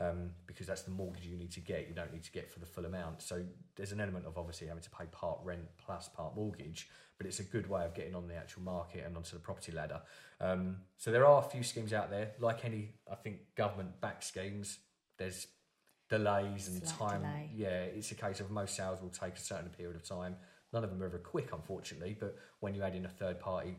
Um, 0.00 0.30
because 0.46 0.68
that's 0.68 0.82
the 0.82 0.92
mortgage 0.92 1.24
you 1.24 1.36
need 1.36 1.50
to 1.52 1.60
get. 1.60 1.88
You 1.88 1.94
don't 1.94 2.12
need 2.12 2.22
to 2.22 2.30
get 2.30 2.48
for 2.48 2.60
the 2.60 2.66
full 2.66 2.84
amount. 2.84 3.20
So 3.20 3.42
there's 3.74 3.90
an 3.90 4.00
element 4.00 4.26
of 4.26 4.38
obviously 4.38 4.68
having 4.68 4.82
to 4.84 4.90
pay 4.90 5.06
part 5.10 5.40
rent 5.42 5.66
plus 5.84 6.08
part 6.08 6.36
mortgage, 6.36 6.88
but 7.16 7.26
it's 7.26 7.40
a 7.40 7.42
good 7.42 7.68
way 7.68 7.84
of 7.84 7.94
getting 7.94 8.14
on 8.14 8.28
the 8.28 8.36
actual 8.36 8.62
market 8.62 9.04
and 9.04 9.16
onto 9.16 9.32
the 9.32 9.40
property 9.40 9.72
ladder. 9.72 10.00
Um, 10.40 10.76
so 10.98 11.10
there 11.10 11.26
are 11.26 11.40
a 11.40 11.50
few 11.50 11.64
schemes 11.64 11.92
out 11.92 12.10
there, 12.10 12.30
like 12.38 12.64
any, 12.64 12.94
I 13.10 13.16
think, 13.16 13.38
government 13.56 14.00
backed 14.00 14.22
schemes. 14.22 14.78
There's 15.18 15.48
delays 16.08 16.68
and 16.68 16.86
Slight 16.86 17.10
time. 17.10 17.20
delay. 17.22 17.50
Yeah, 17.52 17.82
it's 17.82 18.12
a 18.12 18.14
case 18.14 18.38
of 18.38 18.52
most 18.52 18.76
sales 18.76 19.02
will 19.02 19.10
take 19.10 19.34
a 19.34 19.40
certain 19.40 19.70
period 19.70 19.96
of 19.96 20.04
time. 20.08 20.36
None 20.72 20.84
of 20.84 20.90
them 20.90 21.02
are 21.02 21.06
ever 21.06 21.18
quick, 21.18 21.52
unfortunately. 21.52 22.16
But 22.18 22.36
when 22.60 22.74
you 22.74 22.82
add 22.82 22.94
in 22.94 23.04
a 23.04 23.08
third 23.08 23.40
party 23.40 23.76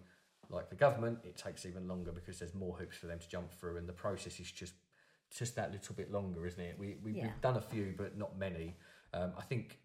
like 0.50 0.70
the 0.70 0.76
government, 0.76 1.20
it 1.24 1.38
takes 1.38 1.66
even 1.66 1.88
longer 1.88 2.12
because 2.12 2.40
there's 2.40 2.56
more 2.56 2.76
hoops 2.76 2.98
for 2.98 3.08
them 3.08 3.20
to 3.20 3.30
jump 3.30 3.54
through, 3.54 3.78
and 3.78 3.88
the 3.88 3.94
process 3.94 4.40
is 4.40 4.52
just 4.52 4.74
just 5.30 5.56
that 5.56 5.72
little 5.72 5.96
bit 5.96 6.12
longer, 6.12 6.46
isn't 6.46 6.60
it? 6.60 6.78
We, 6.78 6.98
we 7.04 7.14
Yeah. 7.14 7.24
we've 7.24 7.42
done 7.42 7.58
a 7.58 7.62
few, 7.62 7.94
but 7.98 8.18
not 8.18 8.38
many. 8.38 8.76
Um, 9.14 9.34
I 9.38 9.44
think 9.44 9.80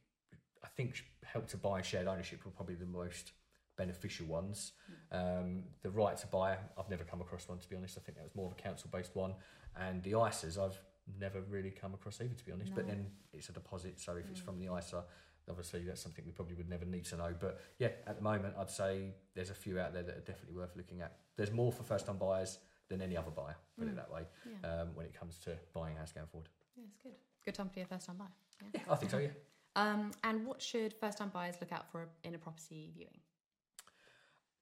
I 0.62 0.68
think 0.68 1.04
help 1.24 1.46
to 1.48 1.56
buy 1.56 1.82
shared 1.82 2.06
ownership 2.06 2.44
were 2.44 2.50
probably 2.50 2.74
the 2.74 2.86
most 2.86 3.32
beneficial 3.76 4.26
ones. 4.26 4.72
Um, 5.12 5.64
the 5.82 5.90
right 5.90 6.16
to 6.16 6.26
buy, 6.28 6.56
I've 6.78 6.88
never 6.88 7.04
come 7.04 7.20
across 7.20 7.48
one 7.48 7.58
to 7.58 7.68
be 7.68 7.76
honest. 7.76 7.98
I 7.98 8.00
think 8.00 8.16
that 8.16 8.24
was 8.24 8.34
more 8.34 8.46
of 8.46 8.52
a 8.52 8.62
council 8.62 8.88
based 8.92 9.14
one, 9.14 9.34
and 9.76 10.02
the 10.02 10.12
ISAs 10.12 10.58
I've 10.58 10.80
never 11.20 11.42
really 11.42 11.70
come 11.70 11.92
across 11.92 12.20
either 12.20 12.34
to 12.34 12.44
be 12.44 12.52
honest. 12.52 12.74
But 12.74 12.86
then 12.86 13.10
it's 13.32 13.48
a 13.50 13.52
deposit, 13.52 14.00
so 14.00 14.16
if 14.16 14.28
it's 14.30 14.40
from 14.40 14.58
the 14.58 14.74
ISA. 14.74 15.04
Obviously, 15.46 15.82
that's 15.82 16.00
something 16.00 16.24
we 16.24 16.32
probably 16.32 16.54
would 16.54 16.70
never 16.70 16.86
need 16.86 17.04
to 17.04 17.18
know. 17.18 17.34
But 17.38 17.60
yeah, 17.78 17.88
at 18.06 18.16
the 18.16 18.22
moment, 18.22 18.54
I'd 18.58 18.70
say 18.70 19.12
there's 19.34 19.50
a 19.50 19.54
few 19.54 19.78
out 19.78 19.92
there 19.92 20.02
that 20.02 20.16
are 20.16 20.20
definitely 20.20 20.56
worth 20.56 20.74
looking 20.74 21.02
at. 21.02 21.18
There's 21.36 21.52
more 21.52 21.70
for 21.70 21.82
first 21.82 22.06
time 22.06 22.16
buyers 22.16 22.60
than 22.88 23.00
any 23.00 23.16
other 23.16 23.30
buyer, 23.30 23.56
put 23.78 23.88
it 23.88 23.96
that 23.96 24.10
way, 24.12 24.22
yeah, 24.44 24.80
um, 24.82 24.88
when 24.94 25.06
it 25.06 25.18
comes 25.18 25.38
to 25.38 25.56
buying 25.72 25.96
a 25.96 25.98
house 25.98 26.12
going 26.12 26.26
forward. 26.26 26.48
yeah, 26.76 26.84
it's 26.88 26.98
good. 27.02 27.12
Good 27.44 27.54
time 27.54 27.68
to 27.68 27.74
be 27.74 27.80
a 27.80 27.86
first 27.86 28.06
time 28.06 28.16
buyer. 28.16 28.28
Yeah. 28.62 28.80
Yeah, 28.86 28.92
I 28.92 28.96
think 28.96 29.10
so, 29.10 29.18
yeah. 29.18 29.28
Um, 29.76 30.12
and 30.22 30.46
what 30.46 30.62
should 30.62 30.94
first 30.94 31.18
time 31.18 31.30
buyers 31.30 31.56
look 31.60 31.72
out 31.72 31.90
for 31.90 32.06
in 32.22 32.36
a 32.36 32.38
property 32.38 32.92
viewing? 32.94 33.18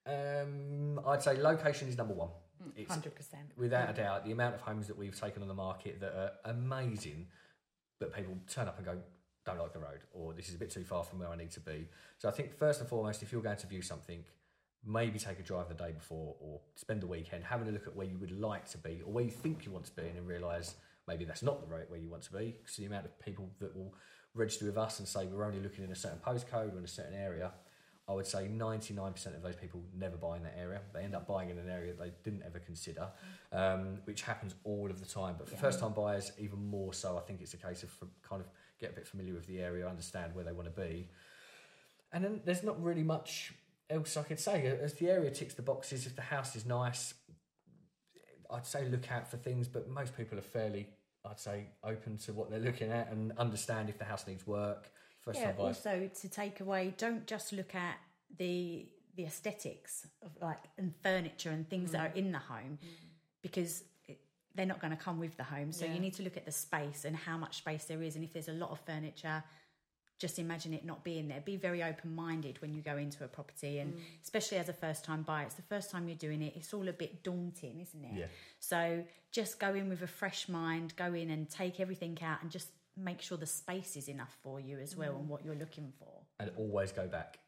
Um, 0.06 0.98
I'd 1.06 1.22
say 1.22 1.36
location 1.36 1.86
is 1.88 1.98
number 1.98 2.14
one. 2.14 2.30
It's 2.76 2.90
Hundred 2.90 3.14
percent. 3.14 3.50
without 3.56 3.90
a 3.90 3.92
doubt 3.92 4.24
the 4.24 4.32
amount 4.32 4.54
of 4.54 4.60
homes 4.60 4.86
that 4.86 4.96
we've 4.96 5.18
taken 5.18 5.42
on 5.42 5.48
the 5.48 5.54
market 5.54 6.00
that 6.00 6.12
are 6.14 6.30
amazing, 6.46 7.26
but 8.00 8.14
people 8.14 8.38
turn 8.48 8.68
up 8.68 8.78
and 8.78 8.86
go, 8.86 8.96
don't 9.44 9.58
like 9.58 9.72
the 9.72 9.80
road, 9.80 9.98
or 10.12 10.32
this 10.32 10.48
is 10.48 10.54
a 10.54 10.58
bit 10.58 10.70
too 10.70 10.84
far 10.84 11.02
from 11.04 11.18
where 11.18 11.28
I 11.28 11.36
need 11.36 11.50
to 11.52 11.60
be. 11.60 11.88
So 12.18 12.28
I 12.28 12.32
think 12.32 12.56
first 12.56 12.80
and 12.80 12.88
foremost, 12.88 13.22
if 13.22 13.32
you're 13.32 13.42
going 13.42 13.56
to 13.58 13.66
view 13.66 13.82
something, 13.82 14.24
maybe 14.84 15.18
take 15.18 15.38
a 15.38 15.42
drive 15.42 15.68
the 15.68 15.74
day 15.74 15.92
before 15.92 16.34
or 16.40 16.60
spend 16.74 17.00
the 17.00 17.06
weekend 17.06 17.44
having 17.44 17.68
a 17.68 17.70
look 17.70 17.86
at 17.86 17.94
where 17.94 18.06
you 18.06 18.18
would 18.18 18.32
like 18.38 18.68
to 18.70 18.78
be 18.78 19.00
or 19.04 19.12
where 19.12 19.24
you 19.24 19.30
think 19.30 19.64
you 19.64 19.70
want 19.72 19.84
to 19.84 19.92
be, 19.94 20.02
and 20.02 20.16
then 20.16 20.26
realise 20.26 20.74
maybe 21.06 21.24
that's 21.24 21.42
not 21.42 21.60
the 21.60 21.72
right 21.72 21.88
where 21.90 22.00
you 22.00 22.08
want 22.08 22.22
to 22.24 22.32
be. 22.32 22.56
Because 22.60 22.76
the 22.76 22.84
amount 22.86 23.04
of 23.04 23.18
people 23.20 23.48
that 23.60 23.74
will 23.76 23.94
register 24.34 24.64
with 24.66 24.78
us 24.78 24.98
and 24.98 25.06
say 25.06 25.26
we're 25.26 25.44
only 25.44 25.60
looking 25.60 25.84
in 25.84 25.90
a 25.92 25.96
certain 25.96 26.18
postcode 26.18 26.74
or 26.74 26.78
in 26.78 26.84
a 26.84 26.88
certain 26.88 27.14
area, 27.14 27.52
I 28.08 28.14
would 28.14 28.26
say 28.26 28.48
99% 28.48 29.26
of 29.36 29.42
those 29.42 29.54
people 29.54 29.80
never 29.96 30.16
buy 30.16 30.36
in 30.36 30.42
that 30.42 30.56
area. 30.58 30.80
They 30.92 31.02
end 31.02 31.14
up 31.14 31.26
buying 31.28 31.50
in 31.50 31.58
an 31.58 31.68
area 31.68 31.92
they 31.94 32.10
didn't 32.24 32.42
ever 32.44 32.58
consider, 32.58 33.08
um, 33.52 33.98
which 34.04 34.22
happens 34.22 34.54
all 34.64 34.90
of 34.90 34.98
the 34.98 35.06
time. 35.06 35.36
But 35.38 35.48
for 35.48 35.54
Yeah. 35.54 35.60
first 35.60 35.78
time 35.78 35.92
buyers, 35.92 36.32
even 36.38 36.58
more 36.66 36.92
so, 36.92 37.16
I 37.16 37.20
think 37.20 37.40
it's 37.40 37.54
a 37.54 37.58
case 37.58 37.84
of 37.84 37.90
kind 38.22 38.40
of 38.42 38.48
get 38.80 38.90
a 38.90 38.94
bit 38.94 39.06
familiar 39.06 39.34
with 39.34 39.46
the 39.46 39.60
area, 39.60 39.86
understand 39.88 40.34
where 40.34 40.44
they 40.44 40.52
want 40.52 40.74
to 40.74 40.80
be. 40.80 41.08
And 42.12 42.24
then 42.24 42.40
there's 42.44 42.64
not 42.64 42.82
really 42.82 43.04
much 43.04 43.54
else 43.92 44.16
I 44.16 44.22
could 44.22 44.40
say. 44.40 44.66
Uh, 44.66 44.84
as 44.84 44.94
the 44.94 45.10
area 45.10 45.30
ticks 45.30 45.54
the 45.54 45.62
boxes, 45.62 46.06
if 46.06 46.16
the 46.16 46.22
house 46.22 46.56
is 46.56 46.64
nice, 46.66 47.14
I'd 48.50 48.66
say 48.66 48.88
look 48.88 49.10
out 49.10 49.30
for 49.30 49.36
things, 49.36 49.68
but 49.68 49.88
most 49.88 50.16
people 50.16 50.38
are 50.38 50.42
fairly, 50.42 50.88
I'd 51.24 51.40
say, 51.40 51.68
open 51.84 52.18
to 52.18 52.32
what 52.32 52.50
they're 52.50 52.60
looking 52.60 52.90
at 52.90 53.10
and 53.10 53.32
understand 53.38 53.88
if 53.88 53.98
the 53.98 54.04
house 54.04 54.26
needs 54.26 54.46
work. 54.46 54.90
First 55.20 55.40
Yeah. 55.40 55.54
Also, 55.58 56.10
to 56.20 56.28
take 56.28 56.60
away, 56.60 56.94
don't 56.98 57.26
just 57.26 57.52
look 57.52 57.74
at 57.74 57.96
the 58.38 58.88
the 59.14 59.26
aesthetics 59.26 60.06
of 60.22 60.30
like 60.40 60.64
and 60.78 60.94
furniture 61.02 61.50
and 61.50 61.68
things 61.68 61.92
that 61.92 62.00
are 62.00 62.14
mm. 62.14 62.16
in 62.16 62.32
the 62.32 62.38
home, 62.38 62.78
because 63.42 63.84
it, 64.08 64.18
they're 64.54 64.66
not 64.66 64.80
going 64.80 64.90
to 64.90 65.02
come 65.02 65.20
with 65.20 65.36
the 65.36 65.44
home. 65.44 65.70
So 65.70 65.84
Yeah. 65.84 65.94
you 65.94 66.00
need 66.00 66.14
to 66.14 66.22
look 66.22 66.38
at 66.38 66.46
the 66.46 66.52
space 66.52 67.04
and 67.04 67.14
how 67.14 67.36
much 67.36 67.58
space 67.58 67.84
there 67.84 68.02
is, 68.02 68.16
and 68.16 68.24
if 68.24 68.32
there's 68.32 68.48
a 68.48 68.54
lot 68.54 68.70
of 68.70 68.80
furniture. 68.80 69.44
Just 70.22 70.38
imagine 70.38 70.72
it 70.72 70.84
not 70.84 71.02
being 71.02 71.26
there. 71.26 71.40
Be 71.40 71.56
very 71.56 71.82
open 71.82 72.14
minded 72.14 72.62
when 72.62 72.72
you 72.72 72.80
go 72.80 72.96
into 72.96 73.24
a 73.24 73.26
property, 73.26 73.80
and 73.80 73.94
mm. 73.94 74.00
especially 74.22 74.58
as 74.58 74.68
a 74.68 74.72
first 74.72 75.04
time 75.04 75.22
buyer, 75.22 75.46
it's 75.46 75.56
the 75.56 75.62
first 75.62 75.90
time 75.90 76.06
you're 76.06 76.16
doing 76.16 76.42
it. 76.42 76.52
It's 76.54 76.72
all 76.72 76.86
a 76.88 76.92
bit 76.92 77.24
daunting, 77.24 77.80
isn't 77.80 78.04
it? 78.04 78.20
Yeah. 78.20 78.26
So 78.60 79.02
just 79.32 79.58
go 79.58 79.74
in 79.74 79.88
with 79.88 80.00
a 80.02 80.06
fresh 80.06 80.48
mind, 80.48 80.94
go 80.94 81.12
in 81.12 81.28
and 81.30 81.50
take 81.50 81.80
everything 81.80 82.16
out 82.22 82.40
and 82.40 82.52
just 82.52 82.68
make 82.96 83.20
sure 83.20 83.36
the 83.36 83.46
space 83.46 83.96
is 83.96 84.06
enough 84.06 84.32
for 84.44 84.60
you 84.60 84.78
as 84.78 84.96
well 84.96 85.16
and 85.16 85.24
mm. 85.24 85.28
what 85.28 85.44
you're 85.44 85.56
looking 85.56 85.92
for. 85.98 86.20
and 86.38 86.52
always 86.56 86.92
go 86.92 87.08
back. 87.08 87.40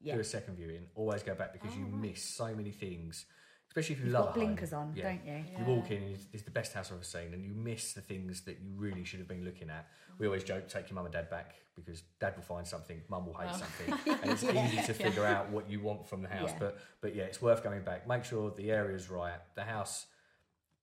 Yeah. 0.00 0.14
Do 0.14 0.20
a 0.20 0.24
second 0.24 0.56
viewing. 0.56 0.86
Always 0.94 1.22
go 1.22 1.34
back 1.34 1.52
because 1.52 1.72
oh, 1.74 1.80
you 1.80 1.86
miss 1.86 2.22
so 2.24 2.54
many 2.54 2.70
things, 2.70 3.26
especially 3.72 3.94
if 3.94 4.00
you 4.00 4.04
You've 4.06 4.14
love 4.14 4.24
got 4.26 4.34
home. 4.34 4.44
blinkers 4.44 4.72
on, 4.74 4.92
Yeah. 4.94 5.04
don't 5.04 5.24
you? 5.26 5.44
You 5.58 5.64
walk 5.64 5.90
in, 5.90 6.02
and 6.02 6.14
it's, 6.14 6.26
it's 6.34 6.42
the 6.42 6.50
best 6.50 6.74
house 6.74 6.88
I've 6.90 6.96
ever 6.96 7.04
seen, 7.04 7.32
and 7.32 7.42
you 7.42 7.54
miss 7.54 7.94
the 7.94 8.02
things 8.02 8.42
that 8.42 8.58
you 8.60 8.68
really 8.76 9.02
should 9.02 9.18
have 9.18 9.28
been 9.28 9.46
looking 9.46 9.70
at. 9.70 9.88
We 10.18 10.26
always 10.26 10.44
joke, 10.44 10.68
take 10.68 10.90
your 10.90 10.96
mum 10.96 11.06
and 11.06 11.12
dad 11.14 11.30
back 11.30 11.54
because 11.74 12.02
dad 12.20 12.34
will 12.36 12.42
find 12.42 12.66
something, 12.66 13.00
mum 13.08 13.24
will 13.24 13.32
hate 13.32 13.46
Wow. 13.46 13.52
something, 13.64 14.14
and 14.22 14.30
it's 14.30 14.44
easy 14.44 14.82
to 14.86 14.92
figure 14.92 15.24
out 15.24 15.48
what 15.48 15.70
you 15.70 15.80
want 15.80 16.06
from 16.06 16.20
the 16.20 16.28
house. 16.28 16.50
Yeah. 16.52 16.58
But 16.58 16.78
but 17.00 17.14
yeah, 17.16 17.22
it's 17.24 17.40
worth 17.40 17.64
going 17.64 17.82
back. 17.82 18.06
Make 18.06 18.24
sure 18.24 18.50
the 18.54 18.70
area's 18.70 19.08
right. 19.08 19.40
The 19.54 19.64
house 19.64 20.04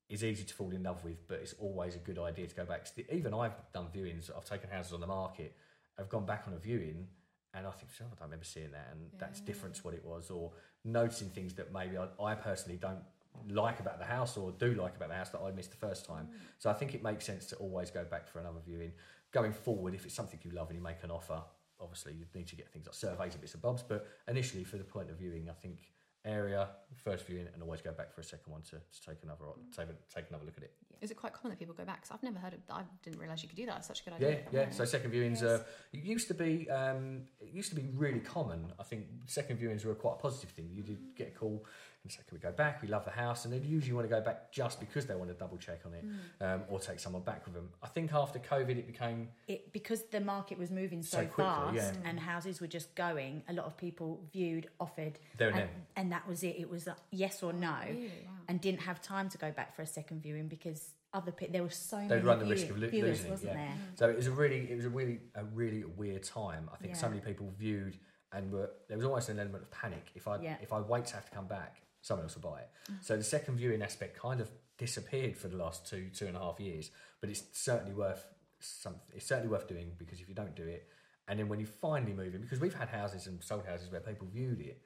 is 0.10 0.24
easy 0.24 0.43
to 0.46 0.53
fall 0.55 0.72
in 0.72 0.81
love 0.81 1.03
with, 1.03 1.27
but 1.27 1.38
it's 1.41 1.53
always 1.60 1.93
a 1.96 2.00
good 2.00 2.17
idea 2.17 2.48
to 2.48 2.55
go 2.55 2.65
back. 2.65 2.88
Even 3.12 3.36
I've 3.36 3.53
done 3.72 3.89
viewings. 3.96 4.31
I've 4.36 4.46
taken 4.46 4.67
houses 4.72 4.93
on 4.93 5.00
the 5.01 5.05
market. 5.08 5.55
I've 6.00 6.10
gone 6.10 6.25
back 6.25 6.46
on 6.48 6.53
a 6.55 6.58
viewing, 6.58 7.08
and 7.53 7.65
I 7.65 7.72
think, 7.72 7.89
"Oh, 8.01 8.06
I 8.06 8.15
don't 8.15 8.22
remember 8.22 8.46
seeing 8.46 8.72
that, 8.72 8.89
and 8.91 9.10
that's 9.18 9.41
different 9.41 9.75
to 9.75 9.82
what 9.84 9.94
it 9.94 10.06
was, 10.06 10.29
or 10.29 10.51
noticing 10.84 11.29
things 11.29 11.53
that 11.56 11.74
maybe 11.74 11.98
I, 11.98 12.08
I 12.24 12.36
personally 12.36 12.77
don't 12.77 13.03
like 13.48 13.79
about 13.79 14.00
the 14.00 14.06
house 14.06 14.38
or 14.38 14.51
do 14.51 14.74
like 14.74 14.96
about 14.96 15.10
the 15.10 15.15
house 15.15 15.29
that 15.29 15.39
I 15.39 15.51
missed 15.51 15.72
the 15.72 15.77
first 15.77 16.06
time. 16.06 16.25
Mm. 16.25 16.39
So 16.58 16.70
I 16.70 16.74
think 16.74 16.94
it 16.94 17.03
makes 17.03 17.25
sense 17.25 17.46
to 17.48 17.56
always 17.58 17.89
go 17.91 18.03
back 18.03 18.27
for 18.27 18.39
another 18.39 18.60
viewing. 18.65 18.91
Going 19.32 19.53
forward, 19.53 19.94
if 19.94 20.06
it's 20.06 20.15
something 20.15 20.39
you 20.44 20.51
love 20.51 20.70
and 20.70 20.77
you 20.77 20.84
make 20.84 21.03
an 21.03 21.12
offer, 21.12 21.41
obviously 21.79 22.13
you 22.13 22.25
need 22.36 22.48
to 22.48 22.56
get 22.56 22.70
things 22.70 22.86
like 22.86 22.96
surveys 22.96 23.34
and 23.34 23.41
bits 23.41 23.53
and 23.53 23.62
bobs. 23.62 23.84
But 23.84 24.08
initially, 24.27 24.63
for 24.63 24.77
the 24.77 24.84
point 24.84 25.10
of 25.10 25.18
viewing, 25.18 25.50
I 25.50 25.53
think 25.53 25.91
area 26.25 26.67
first 27.03 27.25
viewing 27.25 27.47
and 27.53 27.63
always 27.63 27.81
go 27.81 27.91
back 27.91 28.13
for 28.13 28.21
a 28.21 28.23
second 28.23 28.51
one 28.51 28.61
to, 28.61 28.71
to 28.71 29.07
take 29.07 29.17
another 29.23 29.45
take, 29.75 29.88
take 30.13 30.25
another 30.29 30.45
look 30.45 30.57
at 30.57 30.63
it. 30.63 30.73
Is 31.01 31.11
it 31.11 31.17
quite 31.17 31.31
common 31.33 31.51
that 31.51 31.59
people 31.59 31.73
go 31.73 31.85
back? 31.85 32.01
Because 32.01 32.11
I've 32.11 32.23
never 32.23 32.39
heard 32.39 32.53
of. 32.53 32.59
I 32.69 32.81
didn't 33.03 33.19
realise 33.19 33.41
you 33.41 33.47
could 33.47 33.57
do 33.57 33.65
that. 33.67 33.77
It's 33.77 33.88
such 33.88 34.01
a 34.01 34.03
good 34.03 34.13
idea. 34.15 34.41
Yeah, 34.51 34.59
yeah. 34.59 34.69
So 34.71 34.83
second 34.83 35.13
viewings, 35.13 35.41
uh, 35.43 35.63
it 35.93 36.03
used 36.03 36.27
to 36.27 36.33
be, 36.33 36.69
um, 36.69 37.21
it 37.39 37.53
used 37.53 37.69
to 37.69 37.75
be 37.75 37.88
really 37.95 38.19
common. 38.19 38.73
I 38.77 38.83
think 38.83 39.05
second 39.25 39.59
viewings 39.59 39.85
were 39.85 39.95
quite 39.95 40.15
a 40.15 40.21
positive 40.21 40.49
thing. 40.49 40.69
You 40.73 40.83
did 40.83 40.97
get 41.15 41.29
a 41.29 41.39
call 41.39 41.65
and 42.10 42.18
say, 42.18 42.24
"Can 42.28 42.38
we 42.38 42.42
go 42.42 42.51
back? 42.51 42.82
We 42.82 42.88
love 42.88 43.06
the 43.06 43.12
house," 43.12 43.46
and 43.46 43.54
they 43.54 43.60
usually 43.60 43.94
want 43.94 44.10
to 44.10 44.13
go 44.13 44.22
back 44.22 44.51
just 44.51 44.80
because 44.80 45.06
they 45.06 45.16
want 45.16 45.30
to 45.30 45.36
double 45.36 45.58
check 45.58 45.82
on 45.86 45.94
it 45.94 46.04
mm. 46.06 46.16
um, 46.56 46.63
or 46.70 46.80
take 46.80 47.00
someone 47.00 47.22
back 47.22 47.46
with 47.46 47.54
them. 47.54 47.70
I 47.84 47.88
think 47.88 48.13
after 48.13 48.39
COVID, 48.39 48.78
it 48.78 48.88
became 48.88 49.30
it 49.48 49.72
because 49.72 50.04
the 50.04 50.20
market 50.20 50.58
was 50.58 50.72
moving 50.72 51.04
so, 51.04 51.20
So 51.20 51.25
quickly, 51.25 51.44
fast 51.44 51.75
yeah. 51.75 52.10
and 52.10 52.20
houses 52.20 52.60
were 52.60 52.68
just 52.68 52.96
going. 52.96 53.44
A 53.48 53.54
lot 53.54 53.66
of 53.66 53.78
people 53.78 54.22
viewed, 54.34 54.68
offered, 54.80 55.20
There 55.38 55.50
and 55.50 55.60
and, 55.60 55.70
and 55.96 56.12
that 56.12 56.28
was 56.28 56.44
it. 56.44 56.56
It 56.58 56.70
was 56.70 56.88
a 56.88 56.96
yes 57.12 57.44
or 57.44 57.54
no, 57.54 57.75
Really? 57.88 58.06
Wow. 58.25 58.32
and 58.48 58.60
didn't 58.60 58.82
have 58.82 59.01
time 59.01 59.30
to 59.30 59.38
go 59.38 59.51
back 59.51 59.75
for 59.75 59.84
a 59.84 59.88
second 59.88 60.22
viewing 60.24 60.48
because 60.48 60.94
other 61.13 61.32
people. 61.32 61.54
There 61.54 61.63
were 61.63 61.70
so 61.70 61.98
many 61.98 62.08
they'd 62.10 62.24
run 62.24 62.39
the 62.39 62.46
view- 62.46 62.54
risk 62.54 62.70
of 62.70 62.78
lo- 62.80 62.88
viewers, 62.88 63.10
losing 63.20 63.28
it. 63.28 63.32
wasn't 63.32 63.51
Yeah. 63.51 63.58
there? 63.58 63.74
Mm. 63.94 63.98
So 64.00 64.10
it 64.10 64.16
was 64.16 64.28
a 64.28 64.32
really, 64.32 64.72
it 64.72 64.75
was 64.75 64.86
a 64.86 64.89
really, 64.89 65.20
a 65.36 65.44
really 65.44 65.84
weird 65.84 66.24
time. 66.24 66.70
I 66.74 66.78
think 66.78 66.96
so 66.96 67.10
many 67.10 67.22
people 67.22 67.51
viewed 67.58 67.98
and 68.32 68.51
were 68.51 68.70
there 68.88 68.96
was 68.98 69.06
almost 69.06 69.30
an 69.30 69.39
element 69.39 69.63
of 69.63 69.72
panic. 69.72 70.12
If 70.13 70.28
I 70.28 70.39
Yeah. 70.39 70.58
if 70.62 70.72
I 70.72 70.80
wait 70.82 71.06
to 71.08 71.16
have 71.16 71.25
to 71.25 71.32
come 71.32 71.48
back, 71.48 71.82
someone 72.01 72.25
else 72.25 72.36
will 72.36 72.50
buy 72.50 72.62
it. 72.62 72.70
Mm. 72.91 72.96
So 73.01 73.18
the 73.18 73.24
second 73.24 73.58
viewing 73.58 73.82
aspect 73.82 74.20
kind 74.20 74.41
of 74.41 74.50
disappeared 74.77 75.38
for 75.38 75.48
the 75.48 75.58
last 75.58 75.88
two 75.88 76.10
two 76.13 76.27
and 76.27 76.36
a 76.36 76.39
half 76.39 76.60
years. 76.60 76.91
But 77.22 77.29
it's 77.29 77.44
certainly 77.53 77.94
worth 77.94 78.25
some. 78.60 78.96
It's 79.13 79.27
certainly 79.27 79.50
worth 79.50 79.68
doing 79.68 79.91
because 79.98 80.20
if 80.20 80.29
you 80.29 80.36
don't 80.36 80.56
do 80.56 80.63
it, 80.63 80.88
and 81.27 81.39
then 81.39 81.48
when 81.50 81.60
you 81.60 81.65
finally 81.65 82.13
move 82.13 82.34
in, 82.34 82.41
because 82.41 82.60
we've 82.60 82.74
had 82.74 82.89
houses 82.89 83.27
and 83.27 83.44
sold 83.44 83.65
houses 83.65 83.91
where 83.91 84.01
people 84.01 84.27
viewed 84.32 84.62
it, 84.62 84.82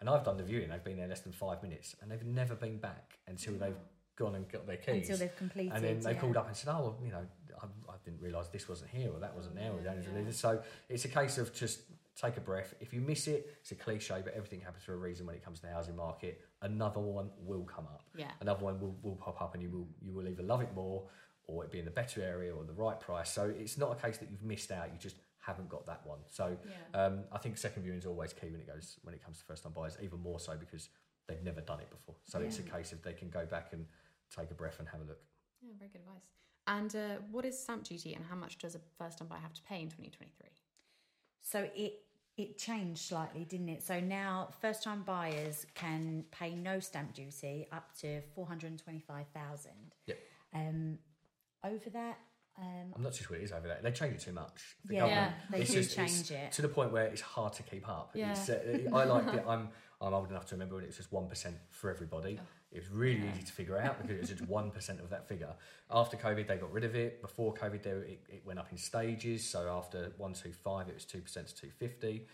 and 0.00 0.08
I've 0.08 0.24
done 0.24 0.36
the 0.36 0.44
viewing, 0.44 0.68
they've 0.68 0.84
been 0.84 0.96
there 0.96 1.08
less 1.08 1.20
than 1.20 1.32
five 1.32 1.62
minutes, 1.62 1.96
and 2.00 2.10
they've 2.10 2.24
never 2.24 2.54
been 2.54 2.78
back 2.78 3.18
until 3.26 3.54
mm. 3.54 3.60
they've 3.60 3.80
gone 4.18 4.34
and 4.34 4.48
got 4.50 4.66
their 4.66 4.76
keys. 4.76 5.08
Until 5.08 5.16
they've 5.16 5.36
completed. 5.36 5.72
And 5.74 5.84
then 5.84 6.00
they 6.00 6.12
yeah. 6.12 6.18
called 6.20 6.36
up 6.36 6.46
and 6.46 6.56
said, 6.56 6.70
"Oh, 6.70 6.80
well, 6.80 6.98
you 7.02 7.10
know, 7.10 7.24
I, 7.62 7.66
I 7.90 7.94
didn't 8.04 8.20
realise 8.20 8.48
this 8.48 8.68
wasn't 8.68 8.90
here 8.90 9.10
or 9.12 9.20
that 9.20 9.34
wasn't 9.34 9.56
there." 9.56 9.70
Or 9.70 9.74
mm, 9.74 9.84
Yeah, 9.84 9.94
that 9.94 10.24
yeah. 10.26 10.30
So 10.32 10.62
it's 10.88 11.04
a 11.04 11.08
case 11.08 11.38
of 11.38 11.54
just 11.54 11.80
take 12.20 12.36
a 12.36 12.40
breath. 12.40 12.74
If 12.80 12.92
you 12.92 13.00
miss 13.00 13.28
it, 13.28 13.56
it's 13.60 13.70
a 13.70 13.76
cliche, 13.76 14.20
but 14.24 14.34
everything 14.34 14.60
happens 14.60 14.84
for 14.84 14.94
a 14.94 14.96
reason 14.96 15.26
when 15.26 15.36
it 15.36 15.44
comes 15.44 15.60
to 15.60 15.66
the 15.66 15.72
housing 15.72 15.96
market. 15.96 16.40
Another 16.62 17.00
one 17.00 17.30
will 17.38 17.62
come 17.64 17.84
up. 17.86 18.02
Yeah. 18.16 18.30
Another 18.40 18.64
one 18.64 18.80
will, 18.80 18.96
will 19.02 19.16
pop 19.16 19.40
up, 19.40 19.54
and 19.54 19.62
you 19.62 19.70
will 19.70 19.88
you 20.00 20.12
will 20.12 20.26
either 20.28 20.42
love 20.42 20.60
it 20.60 20.74
more 20.74 21.04
or 21.46 21.64
it 21.64 21.70
be 21.70 21.78
in 21.78 21.84
the 21.84 21.90
better 21.90 22.22
area 22.22 22.54
or 22.54 22.64
the 22.64 22.72
right 22.72 22.98
price. 23.00 23.30
So 23.30 23.52
it's 23.58 23.78
not 23.78 23.92
a 23.92 23.94
case 24.00 24.18
that 24.18 24.30
you've 24.30 24.42
missed 24.42 24.70
out. 24.70 24.88
You 24.92 24.98
just 24.98 25.16
haven't 25.38 25.68
got 25.68 25.86
that 25.86 26.04
one. 26.04 26.18
So 26.28 26.58
Yeah. 26.68 27.00
um, 27.06 27.24
I 27.32 27.38
think 27.38 27.56
second 27.56 27.82
viewing 27.84 27.98
is 27.98 28.04
always 28.06 28.32
key 28.34 28.50
when 28.50 28.60
it 28.60 28.66
goes 28.66 28.98
when 29.02 29.14
it 29.14 29.22
comes 29.24 29.38
to 29.38 29.44
first 29.44 29.62
time 29.62 29.72
buyers, 29.72 29.96
even 30.02 30.18
more 30.20 30.40
so 30.40 30.56
because 30.56 30.88
they've 31.26 31.42
never 31.42 31.60
done 31.60 31.80
it 31.80 31.90
before. 31.90 32.16
So 32.24 32.40
it's 32.40 32.58
a 32.58 32.62
case 32.62 32.92
of 32.92 33.02
they 33.02 33.12
can 33.14 33.30
go 33.30 33.46
back 33.46 33.72
and 33.72 33.86
take 34.36 34.50
a 34.50 34.54
breath 34.54 34.78
and 34.78 34.88
have 34.88 35.00
a 35.00 35.04
look. 35.04 35.20
Yeah, 35.62 35.72
very 35.78 35.90
good 35.90 36.00
advice. 36.02 36.22
And 36.66 36.94
uh, 36.94 37.22
what 37.30 37.44
is 37.46 37.58
stamp 37.58 37.84
duty 37.84 38.12
and 38.14 38.24
how 38.26 38.34
much 38.34 38.58
does 38.58 38.74
a 38.74 38.80
first 38.98 39.18
time 39.18 39.28
buyer 39.28 39.38
have 39.40 39.54
to 39.54 39.62
pay 39.62 39.76
in 39.80 39.88
2023? 39.88 40.48
So 41.40 41.68
it 41.74 42.02
it 42.38 42.56
changed 42.56 43.00
slightly, 43.02 43.44
didn't 43.44 43.68
it? 43.68 43.82
So 43.82 44.00
now 44.00 44.48
first 44.62 44.82
time 44.82 45.02
buyers 45.02 45.66
can 45.74 46.24
pay 46.30 46.54
no 46.54 46.80
stamp 46.80 47.12
duty 47.14 47.66
up 47.72 47.90
to 48.00 48.22
four 48.34 48.46
hundred 48.46 48.68
and 48.70 48.78
twenty 48.82 49.00
five 49.00 49.26
thousand. 49.34 49.94
Yep. 50.06 50.18
Um, 50.54 50.98
over 51.64 51.90
that, 51.90 52.18
um, 52.56 52.92
I'm 52.96 53.02
not 53.02 53.12
too 53.12 53.24
sure 53.24 53.36
what 53.36 53.40
it 53.40 53.44
is 53.44 53.52
over 53.52 53.66
there. 53.68 53.80
They 53.82 53.90
change 53.90 54.14
it 54.14 54.20
too 54.20 54.32
much. 54.32 54.76
The 54.84 54.94
yeah, 54.94 55.00
government- 55.00 55.34
they 55.50 55.60
it's 55.60 55.70
do 55.72 55.82
just- 55.82 55.96
change 55.96 56.30
it. 56.30 56.52
to 56.52 56.62
the 56.62 56.68
point 56.68 56.92
where 56.92 57.06
it's 57.06 57.20
hard 57.20 57.52
to 57.54 57.62
keep 57.64 57.88
up. 57.88 58.12
Yeah. 58.14 58.34
Uh, 58.48 58.96
I 58.96 59.04
like 59.04 59.34
it. 59.34 59.44
I'm 59.48 59.68
I'm 60.00 60.14
old 60.14 60.30
enough 60.30 60.46
to 60.46 60.54
remember 60.54 60.76
when 60.76 60.84
it 60.84 60.88
was 60.88 60.96
just 60.96 61.12
one 61.12 61.26
percent 61.28 61.56
for 61.70 61.90
everybody. 61.90 62.38
Oh. 62.40 62.46
It 62.70 62.80
was 62.80 62.90
really 62.90 63.24
Yeah. 63.24 63.32
easy 63.34 63.42
to 63.44 63.52
figure 63.52 63.78
out 63.78 63.98
because 64.00 64.16
it 64.16 64.20
was 64.20 64.28
just 64.28 64.42
one 64.58 64.70
percent 64.70 65.00
of 65.00 65.10
that 65.10 65.26
figure. 65.26 65.54
After 65.90 66.16
COVID, 66.16 66.46
they 66.46 66.56
got 66.56 66.72
rid 66.72 66.84
of 66.84 66.94
it. 66.94 67.22
Before 67.22 67.54
COVID, 67.54 67.82
there 67.82 68.02
it, 68.02 68.20
it 68.28 68.42
went 68.44 68.58
up 68.58 68.70
in 68.70 68.78
stages. 68.78 69.48
So 69.48 69.68
after 69.70 70.12
one 70.18 70.34
two 70.34 70.52
five, 70.52 70.88
it 70.88 70.94
was 70.94 71.04
two 71.04 71.20
percent 71.20 71.48
to 71.48 71.54
two 71.56 71.70
fifty. 71.70 72.26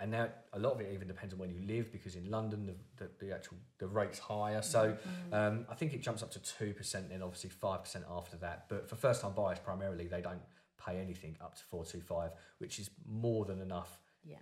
And 0.00 0.10
now 0.10 0.30
a 0.52 0.58
lot 0.58 0.72
of 0.72 0.80
it 0.80 0.90
even 0.92 1.06
depends 1.06 1.32
on 1.32 1.38
when 1.38 1.50
you 1.50 1.60
live 1.64 1.92
because 1.92 2.16
in 2.16 2.28
London 2.28 2.66
the, 2.66 3.04
the, 3.04 3.10
the 3.26 3.34
actual 3.34 3.56
the 3.78 3.86
rate's 3.86 4.18
higher. 4.18 4.62
So 4.62 4.96
Mm-hmm. 4.96 5.34
um, 5.34 5.66
I 5.70 5.74
think 5.74 5.92
it 5.92 6.00
jumps 6.02 6.22
up 6.22 6.30
to 6.32 6.40
two 6.40 6.72
percent, 6.72 7.10
then 7.10 7.22
obviously 7.22 7.50
five 7.50 7.82
percent 7.84 8.06
after 8.10 8.36
that. 8.38 8.64
But 8.68 8.88
for 8.88 8.96
first 8.96 9.20
time 9.20 9.32
buyers, 9.34 9.58
primarily 9.58 10.06
they 10.08 10.22
don't 10.22 10.42
pay 10.84 10.98
anything 10.98 11.36
up 11.40 11.54
to 11.56 11.62
four 11.64 11.84
two 11.84 12.00
five, 12.00 12.30
which 12.58 12.78
is 12.78 12.90
more 13.06 13.44
than 13.44 13.60
enough 13.60 14.00
Yeah. 14.24 14.38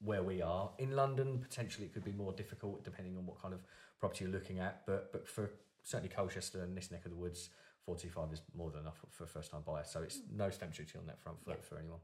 where 0.00 0.22
we 0.24 0.42
are. 0.42 0.72
In 0.78 0.96
London, 0.96 1.38
potentially 1.38 1.86
it 1.86 1.92
could 1.92 2.04
be 2.04 2.12
more 2.12 2.32
difficult 2.32 2.82
depending 2.82 3.16
on 3.18 3.26
what 3.26 3.40
kind 3.40 3.54
of 3.54 3.60
property 4.04 4.24
you're 4.24 4.32
looking 4.32 4.58
at. 4.58 4.82
But 4.86 5.12
but 5.12 5.26
for 5.26 5.50
certainly 5.82 6.14
Colchester 6.14 6.62
and 6.62 6.76
this 6.76 6.90
neck 6.90 7.04
of 7.06 7.10
the 7.10 7.16
woods, 7.16 7.50
four 7.84 7.96
two 7.96 8.10
five 8.10 8.32
is 8.32 8.42
more 8.54 8.70
than 8.70 8.80
enough 8.80 8.98
for 9.10 9.24
a 9.24 9.26
first 9.26 9.50
time 9.50 9.62
buyer. 9.66 9.84
So 9.84 10.02
it's 10.02 10.20
no 10.30 10.50
stamp 10.50 10.74
duty 10.74 10.98
on 10.98 11.06
that 11.06 11.18
front 11.20 11.42
for, 11.42 11.50
Yeah. 11.50 11.56
for 11.62 11.78
anyone. 11.78 12.00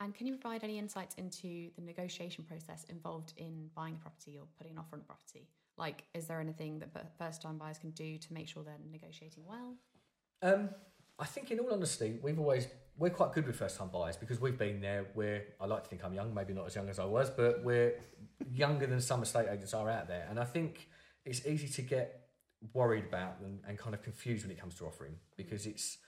And 0.00 0.14
can 0.14 0.28
you 0.28 0.36
provide 0.36 0.62
any 0.62 0.78
insights 0.78 1.16
into 1.16 1.70
the 1.74 1.82
negotiation 1.82 2.44
process 2.44 2.84
involved 2.84 3.32
in 3.36 3.68
buying 3.74 3.94
a 3.96 3.98
property 3.98 4.38
or 4.38 4.46
putting 4.56 4.72
an 4.74 4.78
offer 4.78 4.94
on 4.94 5.00
a 5.00 5.04
property? 5.04 5.48
Like, 5.76 6.04
is 6.14 6.26
there 6.26 6.40
anything 6.40 6.78
that 6.80 7.18
first 7.18 7.42
time 7.42 7.58
buyers 7.58 7.78
can 7.78 7.90
do 7.90 8.16
to 8.18 8.32
make 8.32 8.46
sure 8.46 8.62
they're 8.62 8.78
negotiating 8.92 9.44
well? 9.44 9.74
Um, 10.40 10.68
I 11.18 11.24
think, 11.24 11.50
in 11.50 11.58
all 11.58 11.72
honesty, 11.72 12.18
we've 12.22 12.38
always 12.38 12.68
we're 12.96 13.10
quite 13.10 13.32
good 13.32 13.46
with 13.46 13.56
first 13.56 13.76
time 13.76 13.88
buyers 13.88 14.16
because 14.16 14.40
we've 14.40 14.58
been 14.58 14.80
there. 14.80 15.06
We're 15.14 15.42
I 15.60 15.66
like 15.66 15.82
to 15.84 15.88
think 15.90 16.04
I'm 16.04 16.14
young, 16.14 16.32
maybe 16.32 16.52
not 16.52 16.66
as 16.66 16.74
young 16.76 16.88
as 16.88 16.98
I 17.00 17.04
was, 17.04 17.28
but 17.30 17.64
we're 17.64 17.94
younger 18.52 18.86
than 18.86 19.00
some 19.00 19.22
estate 19.22 19.48
agents 19.50 19.74
are 19.74 19.88
out 19.90 20.06
there, 20.06 20.26
and 20.30 20.38
I 20.38 20.44
think 20.44 20.88
it's 21.28 21.46
easy 21.46 21.68
to 21.68 21.82
get 21.82 22.28
worried 22.72 23.04
about 23.04 23.36
and, 23.44 23.60
and 23.68 23.78
kind 23.78 23.94
of 23.94 24.02
confused 24.02 24.44
when 24.44 24.50
it 24.50 24.60
comes 24.60 24.74
to 24.76 24.84
offering 24.84 25.14
because 25.36 25.66
it's 25.66 25.98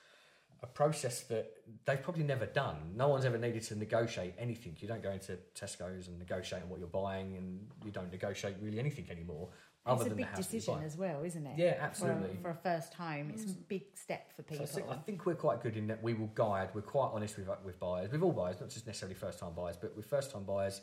a 0.62 0.66
process 0.66 1.20
that 1.22 1.50
they've 1.86 2.02
probably 2.02 2.22
never 2.24 2.46
done. 2.46 2.76
No 2.94 3.08
one's 3.08 3.24
ever 3.24 3.38
needed 3.38 3.62
to 3.64 3.76
negotiate 3.76 4.34
anything. 4.38 4.76
You 4.78 4.88
don't 4.88 5.02
go 5.02 5.10
into 5.10 5.38
Tesco's 5.54 6.08
and 6.08 6.18
negotiate 6.18 6.62
on 6.62 6.68
what 6.68 6.80
you're 6.80 6.88
buying, 6.88 7.36
and 7.36 7.66
you 7.84 7.90
don't 7.90 8.12
negotiate 8.12 8.56
really 8.60 8.78
anything 8.78 9.06
anymore. 9.10 9.48
other 9.86 10.02
it's 10.02 10.06
a 10.06 10.08
than 10.10 10.18
big 10.18 10.26
the 10.26 10.30
house 10.30 10.46
that 10.46 10.52
you 10.52 10.60
decision 10.60 10.84
as 10.84 10.96
well, 10.98 11.22
isn't 11.24 11.46
it? 11.46 11.54
Yeah, 11.56 11.74
For, 11.74 11.80
absolutely. 11.80 12.38
for 12.42 12.50
a 12.50 12.54
first 12.54 12.92
home, 12.92 13.30
it's 13.32 13.44
a 13.44 13.46
mm. 13.46 13.68
big 13.68 13.84
step 13.94 14.32
for 14.36 14.42
So 14.42 14.48
people. 14.48 14.64
I 14.64 14.68
think, 14.68 14.86
I 14.90 14.96
think 14.96 15.26
we're 15.26 15.34
quite 15.34 15.62
good 15.62 15.76
in 15.78 15.86
that 15.86 16.02
we 16.02 16.12
will 16.12 16.30
guide. 16.34 16.68
We're 16.74 16.82
quite 16.82 17.10
honest 17.14 17.38
with 17.38 17.48
with 17.64 17.80
buyers, 17.80 18.12
with 18.12 18.22
all 18.22 18.32
buyers, 18.32 18.60
not 18.60 18.68
just 18.68 18.86
necessarily 18.86 19.14
first 19.14 19.38
time 19.38 19.54
buyers, 19.56 19.78
but 19.80 19.96
with 19.96 20.04
first 20.04 20.30
time 20.30 20.44
buyers, 20.44 20.82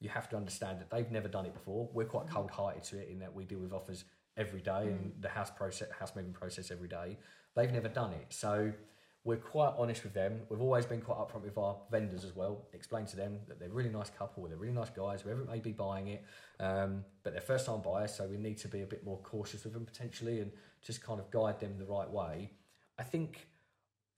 you 0.00 0.08
have 0.08 0.28
to 0.30 0.36
understand 0.36 0.80
that 0.80 0.90
they've 0.90 1.10
never 1.10 1.28
done 1.28 1.46
it 1.46 1.54
before. 1.54 1.88
We're 1.92 2.04
quite 2.06 2.28
cold 2.28 2.50
hearted 2.50 2.84
to 2.84 2.98
it 2.98 3.08
in 3.08 3.18
that 3.20 3.34
we 3.34 3.44
deal 3.44 3.58
with 3.58 3.72
offers 3.72 4.04
every 4.36 4.60
day 4.60 4.86
and 4.86 5.12
the 5.20 5.28
house 5.28 5.50
process, 5.50 5.88
house 5.98 6.12
moving 6.14 6.32
process 6.32 6.70
every 6.70 6.88
day. 6.88 7.18
They've 7.56 7.72
never 7.72 7.88
done 7.88 8.12
it, 8.12 8.26
so 8.28 8.72
we're 9.24 9.36
quite 9.36 9.74
honest 9.76 10.04
with 10.04 10.14
them. 10.14 10.40
We've 10.48 10.60
always 10.60 10.86
been 10.86 11.00
quite 11.00 11.18
upfront 11.18 11.42
with 11.42 11.58
our 11.58 11.76
vendors 11.90 12.24
as 12.24 12.34
well. 12.36 12.68
Explain 12.72 13.04
to 13.06 13.16
them 13.16 13.40
that 13.48 13.58
they're 13.58 13.68
a 13.68 13.72
really 13.72 13.90
nice 13.90 14.10
couple, 14.10 14.46
they're 14.46 14.56
really 14.56 14.72
nice 14.72 14.90
guys, 14.90 15.22
whoever 15.22 15.42
it 15.42 15.48
may 15.48 15.58
be 15.58 15.72
buying 15.72 16.06
it, 16.08 16.24
um, 16.60 17.04
but 17.24 17.32
they're 17.32 17.42
first 17.42 17.66
time 17.66 17.80
buyers, 17.82 18.14
so 18.14 18.26
we 18.28 18.36
need 18.36 18.58
to 18.58 18.68
be 18.68 18.82
a 18.82 18.86
bit 18.86 19.04
more 19.04 19.18
cautious 19.18 19.64
with 19.64 19.72
them 19.72 19.84
potentially 19.84 20.40
and 20.40 20.52
just 20.82 21.02
kind 21.02 21.18
of 21.18 21.30
guide 21.32 21.58
them 21.58 21.76
the 21.78 21.84
right 21.84 22.08
way. 22.08 22.52
I 22.98 23.02
think 23.02 23.48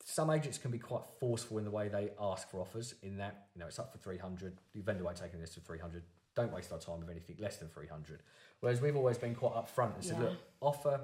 some 0.05 0.31
agents 0.31 0.59
can 0.59 0.71
be 0.71 0.79
quite 0.79 1.03
forceful 1.19 1.59
in 1.59 1.65
the 1.65 1.71
way 1.71 1.89
they 1.89 2.11
ask 2.21 2.51
for 2.51 2.61
offers. 2.61 2.95
In 3.03 3.17
that, 3.19 3.47
you 3.55 3.61
know, 3.61 3.67
it's 3.67 3.79
up 3.79 3.93
for 3.93 3.99
three 3.99 4.19
hundred. 4.19 4.59
The 4.75 4.81
vendor 4.81 5.05
won't 5.05 5.17
take 5.17 5.39
this 5.39 5.55
to 5.55 5.61
three 5.61 5.79
hundred. 5.79 6.03
Don't 6.35 6.53
waste 6.53 6.73
our 6.73 6.79
time 6.79 7.01
with 7.01 7.11
anything 7.11 7.37
less 7.39 7.57
than 7.59 7.69
three 7.69 7.87
hundred. 7.87 8.23
Whereas 8.61 8.81
we've 8.81 8.97
always 8.97 9.19
been 9.19 9.35
quite 9.35 9.55
upfront 9.55 9.95
and 9.95 10.05
said, 10.05 10.17
Yeah. 10.19 10.29
look, 10.31 10.39
offer. 10.61 11.01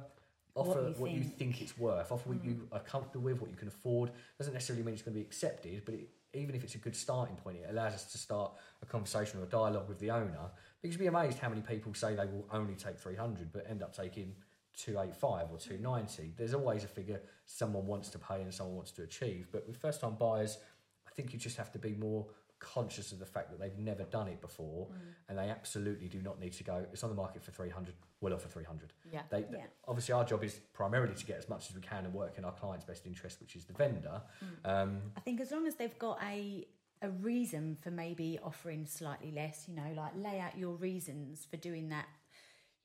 Offer 0.55 0.83
What 0.85 0.99
what 0.99 1.11
you 1.11 1.19
you, 1.19 1.25
think. 1.25 1.37
think 1.37 1.61
it's 1.63 1.77
worth. 1.77 2.11
Offer 2.11 2.31
what 2.31 2.43
you 2.43 2.53
mm. 2.53 2.69
are 2.73 2.81
comfortable 2.81 3.25
with, 3.25 3.41
what 3.43 3.51
you 3.51 3.57
can 3.57 3.69
afford. 3.69 4.11
Doesn't 4.39 4.55
necessarily 4.55 4.85
mean 4.85 4.95
it's 4.95 5.03
going 5.03 5.13
to 5.13 5.21
be 5.21 5.27
accepted, 5.27 5.83
but 5.85 5.95
it, 5.95 6.09
even 6.33 6.55
if 6.55 6.65
it's 6.65 6.75
a 6.75 6.79
good 6.79 6.97
starting 6.97 7.37
point, 7.37 7.59
it 7.59 7.67
allows 7.69 7.93
us 7.93 8.05
to 8.13 8.19
start 8.19 8.53
a 8.83 8.87
conversation 8.87 9.41
or 9.41 9.45
a 9.45 9.47
dialogue 9.47 9.89
with 9.89 9.99
the 9.99 10.11
owner. 10.11 10.51
Because 10.81 10.95
you'd 10.97 11.01
be 11.01 11.07
amazed 11.09 11.39
how 11.39 11.49
many 11.51 11.61
people 11.61 11.93
say 11.93 12.15
they 12.15 12.27
will 12.27 12.47
only 12.51 12.75
take 12.75 12.99
300 12.99 13.53
but 13.53 13.67
end 13.69 13.83
up 13.83 13.95
taking 13.95 14.35
285 14.77 15.51
or 15.51 15.59
290. 15.59 16.35
There's 16.37 16.55
always 16.55 16.85
a 16.85 16.89
figure 16.89 17.21
someone 17.47 17.87
wants 17.87 18.09
to 18.11 18.19
pay 18.19 18.43
and 18.43 18.53
someone 18.53 18.77
wants 18.77 18.93
to 18.93 19.03
achieve. 19.03 19.49
But 19.51 19.67
with 19.67 19.77
first 19.77 20.01
time 20.01 20.17
buyers, 20.19 20.59
I 21.07 21.11
think 21.11 21.33
you 21.33 21.39
just 21.39 21.57
have 21.57 21.73
to 21.73 21.79
be 21.79 21.95
more 21.95 22.27
conscious 22.59 23.13
of 23.13 23.19
the 23.19 23.27
fact 23.27 23.51
that 23.51 23.61
they've 23.61 23.79
never 23.79 24.05
done 24.05 24.29
it 24.29 24.41
before 24.41 24.89
and 25.29 25.39
they 25.39 25.51
absolutely 25.51 26.09
do 26.09 26.23
not 26.23 26.41
need 26.41 26.55
to 26.55 26.65
go, 26.65 26.87
it's 26.91 27.05
on 27.05 27.11
the 27.11 27.17
market 27.17 27.43
for 27.43 27.51
300, 27.51 27.95
we'll 28.21 28.33
offer 28.33 28.49
300. 28.49 28.93
Yeah. 29.13 29.23
They, 29.31 29.45
Yeah. 29.53 29.65
Obviously, 29.87 30.15
our 30.15 30.25
job 30.25 30.43
is 30.43 30.61
primarily 30.73 31.15
to 31.15 31.27
get 31.27 31.37
as 31.37 31.49
much 31.49 31.69
as 31.69 31.75
we 31.75 31.83
can 31.83 32.05
and 32.05 32.15
work 32.15 32.39
in 32.39 32.45
our 32.45 32.53
client's 32.53 32.85
best 32.85 33.07
interest, 33.07 33.41
which 33.41 33.57
is 33.57 33.65
the 33.65 33.75
vendor. 33.75 34.23
Um, 34.65 35.01
I 35.17 35.21
think 35.21 35.41
as 35.41 35.51
long 35.51 35.67
as 35.67 35.75
they've 35.75 35.99
got 35.99 36.19
a 36.23 36.67
a 37.03 37.11
reason 37.11 37.77
for 37.83 37.91
maybe 37.91 38.39
offering 38.43 38.87
slightly 38.87 39.31
less, 39.31 39.67
you 39.69 39.75
know, 39.75 39.93
like 39.95 40.13
lay 40.17 40.41
out 40.41 40.57
your 40.57 40.75
reasons 40.77 41.47
for 41.49 41.57
doing 41.57 41.91
that. 41.91 42.07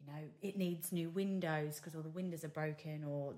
You 0.07 0.13
know, 0.13 0.19
it 0.41 0.57
needs 0.57 0.91
new 0.91 1.09
windows 1.09 1.77
because 1.77 1.95
all 1.95 2.01
the 2.01 2.09
windows 2.09 2.43
are 2.43 2.49
broken 2.49 3.03
or 3.03 3.33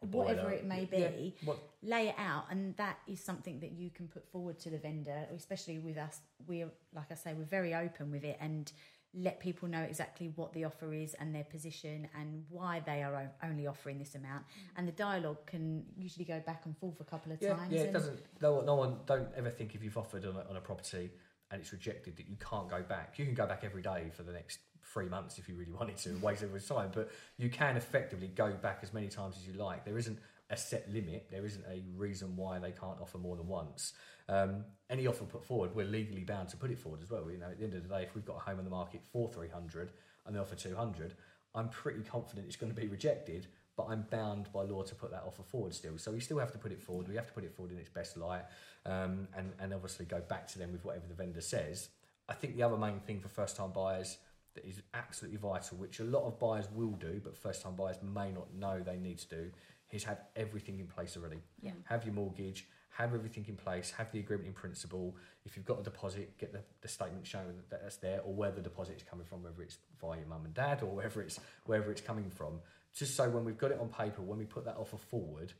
whatever 0.00 0.50
it 0.50 0.64
may 0.64 0.88
Yeah, 0.92 1.08
be. 1.10 1.34
what- 1.44 1.58
Lay 1.82 2.08
it 2.08 2.14
out, 2.18 2.46
and 2.50 2.76
that 2.76 2.98
is 3.06 3.22
something 3.22 3.60
that 3.60 3.72
you 3.72 3.90
can 3.90 4.08
put 4.08 4.26
forward 4.28 4.58
to 4.60 4.70
the 4.70 4.78
vendor, 4.78 5.26
especially 5.34 5.78
with 5.78 5.96
us. 5.96 6.20
We're 6.46 6.70
like 6.92 7.10
I 7.10 7.14
say, 7.14 7.34
we're 7.34 7.44
very 7.44 7.74
open 7.74 8.10
with 8.10 8.24
it 8.24 8.36
and 8.40 8.70
let 9.14 9.40
people 9.40 9.68
know 9.68 9.80
exactly 9.82 10.28
what 10.36 10.52
the 10.52 10.64
offer 10.64 10.92
is 10.92 11.14
and 11.14 11.34
their 11.34 11.44
position 11.44 12.08
and 12.14 12.44
why 12.50 12.78
they 12.80 13.02
are 13.02 13.32
only 13.42 13.66
offering 13.66 13.98
this 13.98 14.14
amount. 14.14 14.44
Mm. 14.46 14.50
And 14.76 14.88
the 14.88 14.92
dialogue 14.92 15.46
can 15.46 15.84
usually 15.96 16.26
go 16.26 16.40
back 16.40 16.66
and 16.66 16.76
forth 16.76 17.00
a 17.00 17.04
couple 17.04 17.32
of 17.32 17.40
Yeah, 17.40 17.54
times. 17.54 17.72
yeah, 17.72 17.80
it 17.80 17.84
and- 17.84 17.92
doesn't. 17.94 18.20
No, 18.42 18.54
one- 18.56 18.66
no 18.66 18.74
one. 18.76 19.00
Don't 19.06 19.32
ever 19.34 19.50
think 19.50 19.74
if 19.74 19.82
you've 19.82 19.96
offered 19.98 20.24
on 20.26 20.36
a, 20.36 20.40
on 20.50 20.56
a 20.56 20.60
property 20.60 21.10
and 21.50 21.60
it's 21.60 21.72
rejected, 21.72 22.16
that 22.18 22.28
you 22.28 22.36
can't 22.36 22.68
go 22.68 22.82
back. 22.82 23.18
You 23.18 23.24
can 23.24 23.34
go 23.34 23.46
back 23.46 23.64
every 23.64 23.80
day 23.82 24.10
for 24.12 24.22
the 24.22 24.32
next 24.32 24.58
three 24.92 25.08
months 25.08 25.38
if 25.38 25.48
you 25.48 25.54
really 25.54 25.72
wanted 25.78 25.96
to, 25.98 26.10
and 26.10 26.22
waste 26.22 26.42
everyone's 26.42 26.66
time. 26.66 26.90
But 26.94 27.10
you 27.36 27.48
can 27.48 27.76
effectively 27.76 28.28
go 28.28 28.52
back 28.52 28.80
as 28.82 28.92
many 28.92 29.08
times 29.08 29.36
as 29.36 29.46
you 29.46 29.54
like. 29.54 29.84
There 29.84 29.98
isn't 29.98 30.18
a 30.50 30.56
set 30.56 30.90
limit. 30.92 31.26
There 31.30 31.44
isn't 31.44 31.64
a 31.70 31.82
reason 31.96 32.36
why 32.36 32.58
they 32.58 32.72
can't 32.72 33.00
offer 33.00 33.18
more 33.18 33.36
than 33.36 33.48
once. 33.48 33.92
Um, 34.28 34.64
any 34.90 35.06
offer 35.06 35.24
put 35.24 35.44
forward, 35.44 35.74
we're 35.74 35.86
legally 35.86 36.24
bound 36.24 36.48
to 36.50 36.56
put 36.56 36.70
it 36.70 36.78
forward 36.78 37.02
as 37.02 37.10
well. 37.10 37.30
You 37.30 37.38
know, 37.38 37.50
at 37.50 37.58
the 37.58 37.64
end 37.64 37.74
of 37.74 37.82
the 37.82 37.88
day, 37.88 38.02
if 38.02 38.14
we've 38.14 38.24
got 38.24 38.36
a 38.36 38.40
home 38.40 38.58
on 38.58 38.64
the 38.64 38.70
market 38.70 39.02
for 39.12 39.28
300 39.28 39.92
and 40.26 40.34
they 40.34 40.40
offer 40.40 40.54
200, 40.54 41.14
I'm 41.54 41.68
pretty 41.68 42.02
confident 42.02 42.46
it's 42.46 42.56
going 42.56 42.72
to 42.74 42.78
be 42.78 42.88
rejected, 42.88 43.46
but 43.76 43.86
I'm 43.88 44.06
bound 44.10 44.52
by 44.52 44.62
law 44.62 44.82
to 44.82 44.94
put 44.94 45.10
that 45.10 45.22
offer 45.26 45.42
forward 45.42 45.74
still. 45.74 45.98
So 45.98 46.12
we 46.12 46.20
still 46.20 46.38
have 46.38 46.52
to 46.52 46.58
put 46.58 46.72
it 46.72 46.82
forward. 46.82 47.08
We 47.08 47.16
have 47.16 47.26
to 47.26 47.32
put 47.32 47.44
it 47.44 47.54
forward 47.54 47.72
in 47.72 47.78
its 47.78 47.88
best 47.88 48.16
light 48.16 48.44
um, 48.84 49.28
and, 49.36 49.52
and 49.60 49.72
obviously 49.72 50.04
go 50.04 50.20
back 50.20 50.46
to 50.48 50.58
them 50.58 50.72
with 50.72 50.84
whatever 50.84 51.06
the 51.06 51.14
vendor 51.14 51.40
says. 51.40 51.88
I 52.28 52.34
think 52.34 52.56
the 52.56 52.62
other 52.62 52.76
main 52.76 53.00
thing 53.00 53.20
for 53.20 53.28
first 53.28 53.56
time 53.56 53.72
buyers 53.72 54.18
that 54.58 54.68
is 54.68 54.82
absolutely 54.94 55.38
vital, 55.38 55.78
which 55.78 56.00
a 56.00 56.04
lot 56.04 56.24
of 56.24 56.38
buyers 56.38 56.66
will 56.74 56.92
do, 56.92 57.20
but 57.22 57.36
first 57.36 57.62
time 57.62 57.76
buyers 57.76 57.96
may 58.02 58.30
not 58.32 58.52
know 58.54 58.80
they 58.80 58.96
need 58.96 59.18
to 59.18 59.28
do, 59.28 59.50
is 59.92 60.04
have 60.04 60.20
everything 60.36 60.80
in 60.80 60.86
place 60.86 61.16
already. 61.16 61.38
Yeah. 61.62 61.72
Have 61.84 62.04
your 62.04 62.14
mortgage, 62.14 62.66
have 62.90 63.14
everything 63.14 63.44
in 63.48 63.56
place, 63.56 63.92
have 63.96 64.10
the 64.10 64.18
agreement 64.18 64.48
in 64.48 64.54
principle. 64.54 65.16
If 65.44 65.56
you've 65.56 65.64
got 65.64 65.80
a 65.80 65.82
deposit, 65.82 66.36
get 66.38 66.52
the, 66.52 66.60
the 66.80 66.88
statement 66.88 67.26
showing 67.26 67.46
that 67.70 67.82
that's 67.82 67.96
there, 67.96 68.20
or 68.22 68.34
where 68.34 68.50
the 68.50 68.60
deposit 68.60 68.96
is 68.96 69.02
coming 69.02 69.24
from, 69.24 69.42
whether 69.42 69.62
it's 69.62 69.78
via 70.00 70.18
your 70.18 70.26
mum 70.26 70.44
and 70.44 70.54
dad 70.54 70.82
or 70.82 70.86
wherever 70.86 71.22
it's 71.22 71.38
wherever 71.64 71.90
it's 71.90 72.00
coming 72.00 72.30
from. 72.30 72.60
Just 72.94 73.16
so 73.16 73.28
when 73.30 73.44
we've 73.44 73.58
got 73.58 73.70
it 73.70 73.78
on 73.80 73.88
paper, 73.88 74.22
when 74.22 74.38
we 74.38 74.44
put 74.44 74.64
that 74.64 74.76
offer 74.76 74.96
forward, 74.96 75.52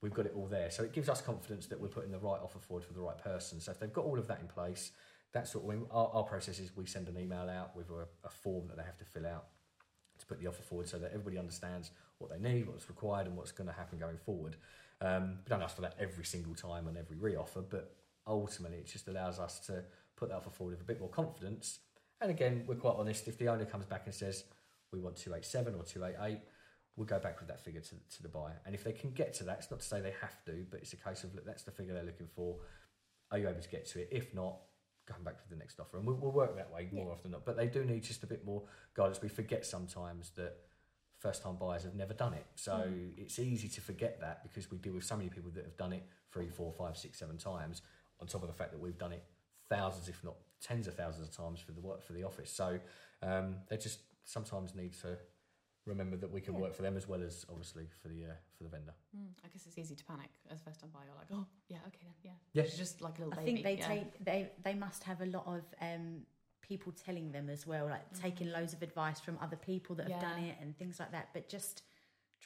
we've 0.00 0.14
got 0.14 0.26
it 0.26 0.34
all 0.36 0.46
there. 0.46 0.70
So 0.70 0.84
it 0.84 0.92
gives 0.92 1.08
us 1.08 1.20
confidence 1.20 1.66
that 1.66 1.80
we're 1.80 1.88
putting 1.88 2.12
the 2.12 2.18
right 2.18 2.40
offer 2.40 2.58
forward 2.60 2.84
for 2.84 2.92
the 2.92 3.00
right 3.00 3.18
person. 3.18 3.60
So 3.60 3.72
if 3.72 3.80
they've 3.80 3.92
got 3.92 4.04
all 4.04 4.18
of 4.18 4.28
that 4.28 4.40
in 4.40 4.46
place, 4.46 4.92
that's 5.34 5.54
what 5.54 5.64
we, 5.64 5.74
our, 5.90 6.10
our 6.14 6.22
process 6.22 6.58
is. 6.58 6.74
We 6.74 6.86
send 6.86 7.08
an 7.08 7.18
email 7.18 7.50
out 7.50 7.76
with 7.76 7.90
a, 7.90 8.06
a 8.24 8.30
form 8.30 8.68
that 8.68 8.76
they 8.78 8.84
have 8.84 8.96
to 8.98 9.04
fill 9.04 9.26
out 9.26 9.46
to 10.18 10.26
put 10.26 10.40
the 10.40 10.46
offer 10.46 10.62
forward 10.62 10.88
so 10.88 10.96
that 10.98 11.10
everybody 11.12 11.38
understands 11.38 11.90
what 12.18 12.30
they 12.30 12.38
need, 12.38 12.68
what's 12.68 12.88
required, 12.88 13.26
and 13.26 13.36
what's 13.36 13.52
going 13.52 13.66
to 13.66 13.74
happen 13.74 13.98
going 13.98 14.16
forward. 14.16 14.56
Um, 15.00 15.38
we 15.44 15.50
don't 15.50 15.60
ask 15.60 15.74
for 15.74 15.82
that 15.82 15.96
every 15.98 16.24
single 16.24 16.54
time 16.54 16.86
on 16.86 16.96
every 16.96 17.16
re-offer, 17.18 17.62
but 17.62 17.96
ultimately 18.26 18.78
it 18.78 18.86
just 18.86 19.08
allows 19.08 19.40
us 19.40 19.58
to 19.66 19.82
put 20.16 20.28
that 20.28 20.36
offer 20.36 20.50
forward 20.50 20.72
with 20.72 20.82
a 20.82 20.84
bit 20.84 21.00
more 21.00 21.08
confidence. 21.10 21.80
And 22.20 22.30
again, 22.30 22.62
we're 22.66 22.76
quite 22.76 22.94
honest. 22.96 23.26
If 23.26 23.36
the 23.36 23.48
owner 23.48 23.64
comes 23.64 23.86
back 23.86 24.02
and 24.06 24.14
says 24.14 24.44
we 24.92 25.00
want 25.00 25.16
two 25.16 25.34
eight 25.34 25.44
seven 25.44 25.74
or 25.74 25.82
two 25.82 26.04
eight 26.04 26.14
eight, 26.22 26.38
we'll 26.96 27.06
go 27.06 27.18
back 27.18 27.40
with 27.40 27.48
that 27.48 27.60
figure 27.60 27.80
to, 27.80 27.96
to 28.16 28.22
the 28.22 28.28
buyer. 28.28 28.60
And 28.64 28.72
if 28.74 28.84
they 28.84 28.92
can 28.92 29.10
get 29.10 29.34
to 29.34 29.44
that, 29.44 29.58
it's 29.58 29.70
not 29.70 29.80
to 29.80 29.86
say 29.86 30.00
they 30.00 30.14
have 30.20 30.44
to, 30.44 30.64
but 30.70 30.78
it's 30.80 30.92
a 30.92 30.96
case 30.96 31.24
of 31.24 31.34
look, 31.34 31.44
that's 31.44 31.64
the 31.64 31.72
figure 31.72 31.92
they're 31.92 32.04
looking 32.04 32.28
for. 32.36 32.58
Are 33.32 33.38
you 33.38 33.48
able 33.48 33.60
to 33.60 33.68
get 33.68 33.84
to 33.90 34.00
it? 34.02 34.08
If 34.12 34.32
not, 34.32 34.58
going 35.06 35.22
back 35.22 35.40
for 35.40 35.48
the 35.48 35.56
next 35.56 35.78
offer, 35.80 35.98
and 35.98 36.06
we'll, 36.06 36.16
we'll 36.16 36.32
work 36.32 36.56
that 36.56 36.72
way 36.72 36.88
more 36.92 37.06
Yeah. 37.06 37.12
often 37.12 37.22
than 37.24 37.32
not. 37.32 37.44
But 37.44 37.56
they 37.56 37.66
do 37.66 37.84
need 37.84 38.02
just 38.02 38.22
a 38.22 38.26
bit 38.26 38.44
more 38.44 38.62
guidance. 38.94 39.20
We 39.20 39.28
forget 39.28 39.66
sometimes 39.66 40.30
that 40.36 40.56
first 41.18 41.42
time 41.42 41.56
buyers 41.56 41.84
have 41.84 41.94
never 41.94 42.12
done 42.14 42.34
it, 42.34 42.46
so 42.54 42.72
Mm. 42.72 43.18
it's 43.18 43.38
easy 43.38 43.68
to 43.68 43.80
forget 43.80 44.20
that 44.20 44.42
because 44.42 44.70
we 44.70 44.78
deal 44.78 44.94
with 44.94 45.04
so 45.04 45.16
many 45.16 45.30
people 45.30 45.50
that 45.52 45.64
have 45.64 45.76
done 45.76 45.92
it 45.92 46.04
three, 46.32 46.48
four, 46.48 46.72
five, 46.72 46.96
six, 46.96 47.18
seven 47.18 47.38
times. 47.38 47.82
On 48.20 48.26
top 48.26 48.42
of 48.42 48.48
the 48.48 48.54
fact 48.54 48.72
that 48.72 48.80
we've 48.80 48.98
done 48.98 49.12
it 49.12 49.24
thousands, 49.68 50.08
if 50.08 50.22
not 50.24 50.36
tens 50.60 50.86
of 50.86 50.94
thousands 50.94 51.28
of 51.28 51.36
times 51.36 51.60
for 51.60 51.72
the 51.72 51.80
work 51.80 52.02
for 52.02 52.12
the 52.12 52.22
office, 52.24 52.50
so 52.50 52.78
um, 53.22 53.56
they 53.68 53.76
just 53.76 54.00
sometimes 54.24 54.74
need 54.74 54.92
to 55.02 55.18
remember 55.86 56.16
that 56.16 56.30
we 56.30 56.40
can 56.40 56.54
Yeah. 56.54 56.60
work 56.60 56.74
for 56.74 56.82
them 56.82 56.96
as 56.96 57.06
well 57.06 57.22
as 57.22 57.44
obviously 57.48 57.88
for 58.02 58.08
the 58.08 58.24
uh, 58.24 58.34
for 58.56 58.64
the 58.64 58.70
vendor. 58.70 58.94
Mm, 59.16 59.28
I 59.44 59.48
guess 59.48 59.66
it's 59.66 59.78
easy 59.78 59.94
to 59.94 60.04
panic 60.04 60.30
as 60.50 60.60
first 60.60 60.80
time 60.80 60.90
buyer. 60.90 61.04
You're 61.06 61.14
like, 61.14 61.26
oh 61.32 61.46
yeah, 61.68 61.78
okay 61.88 62.00
then, 62.02 62.14
yeah. 62.22 62.30
Yeah. 62.52 62.62
It's 62.62 62.76
just 62.76 63.00
like 63.00 63.18
a 63.18 63.22
little 63.24 63.34
I 63.34 63.44
baby. 63.44 63.62
think 63.62 63.64
they 63.64 63.76
yeah. 63.76 63.88
take 63.88 64.24
they 64.24 64.50
they 64.62 64.74
must 64.74 65.04
have 65.04 65.20
a 65.20 65.26
lot 65.26 65.46
of 65.46 65.62
um, 65.80 66.22
people 66.62 66.92
telling 66.92 67.32
them 67.32 67.50
as 67.50 67.66
well, 67.66 67.86
like 67.86 68.12
taking 68.20 68.50
loads 68.50 68.72
of 68.72 68.82
advice 68.82 69.20
from 69.20 69.38
other 69.42 69.56
people 69.56 69.94
that 69.96 70.10
have 70.10 70.20
done 70.20 70.44
it 70.44 70.56
and 70.60 70.76
things 70.78 70.98
like 70.98 71.12
that. 71.12 71.28
But 71.34 71.48
just 71.48 71.82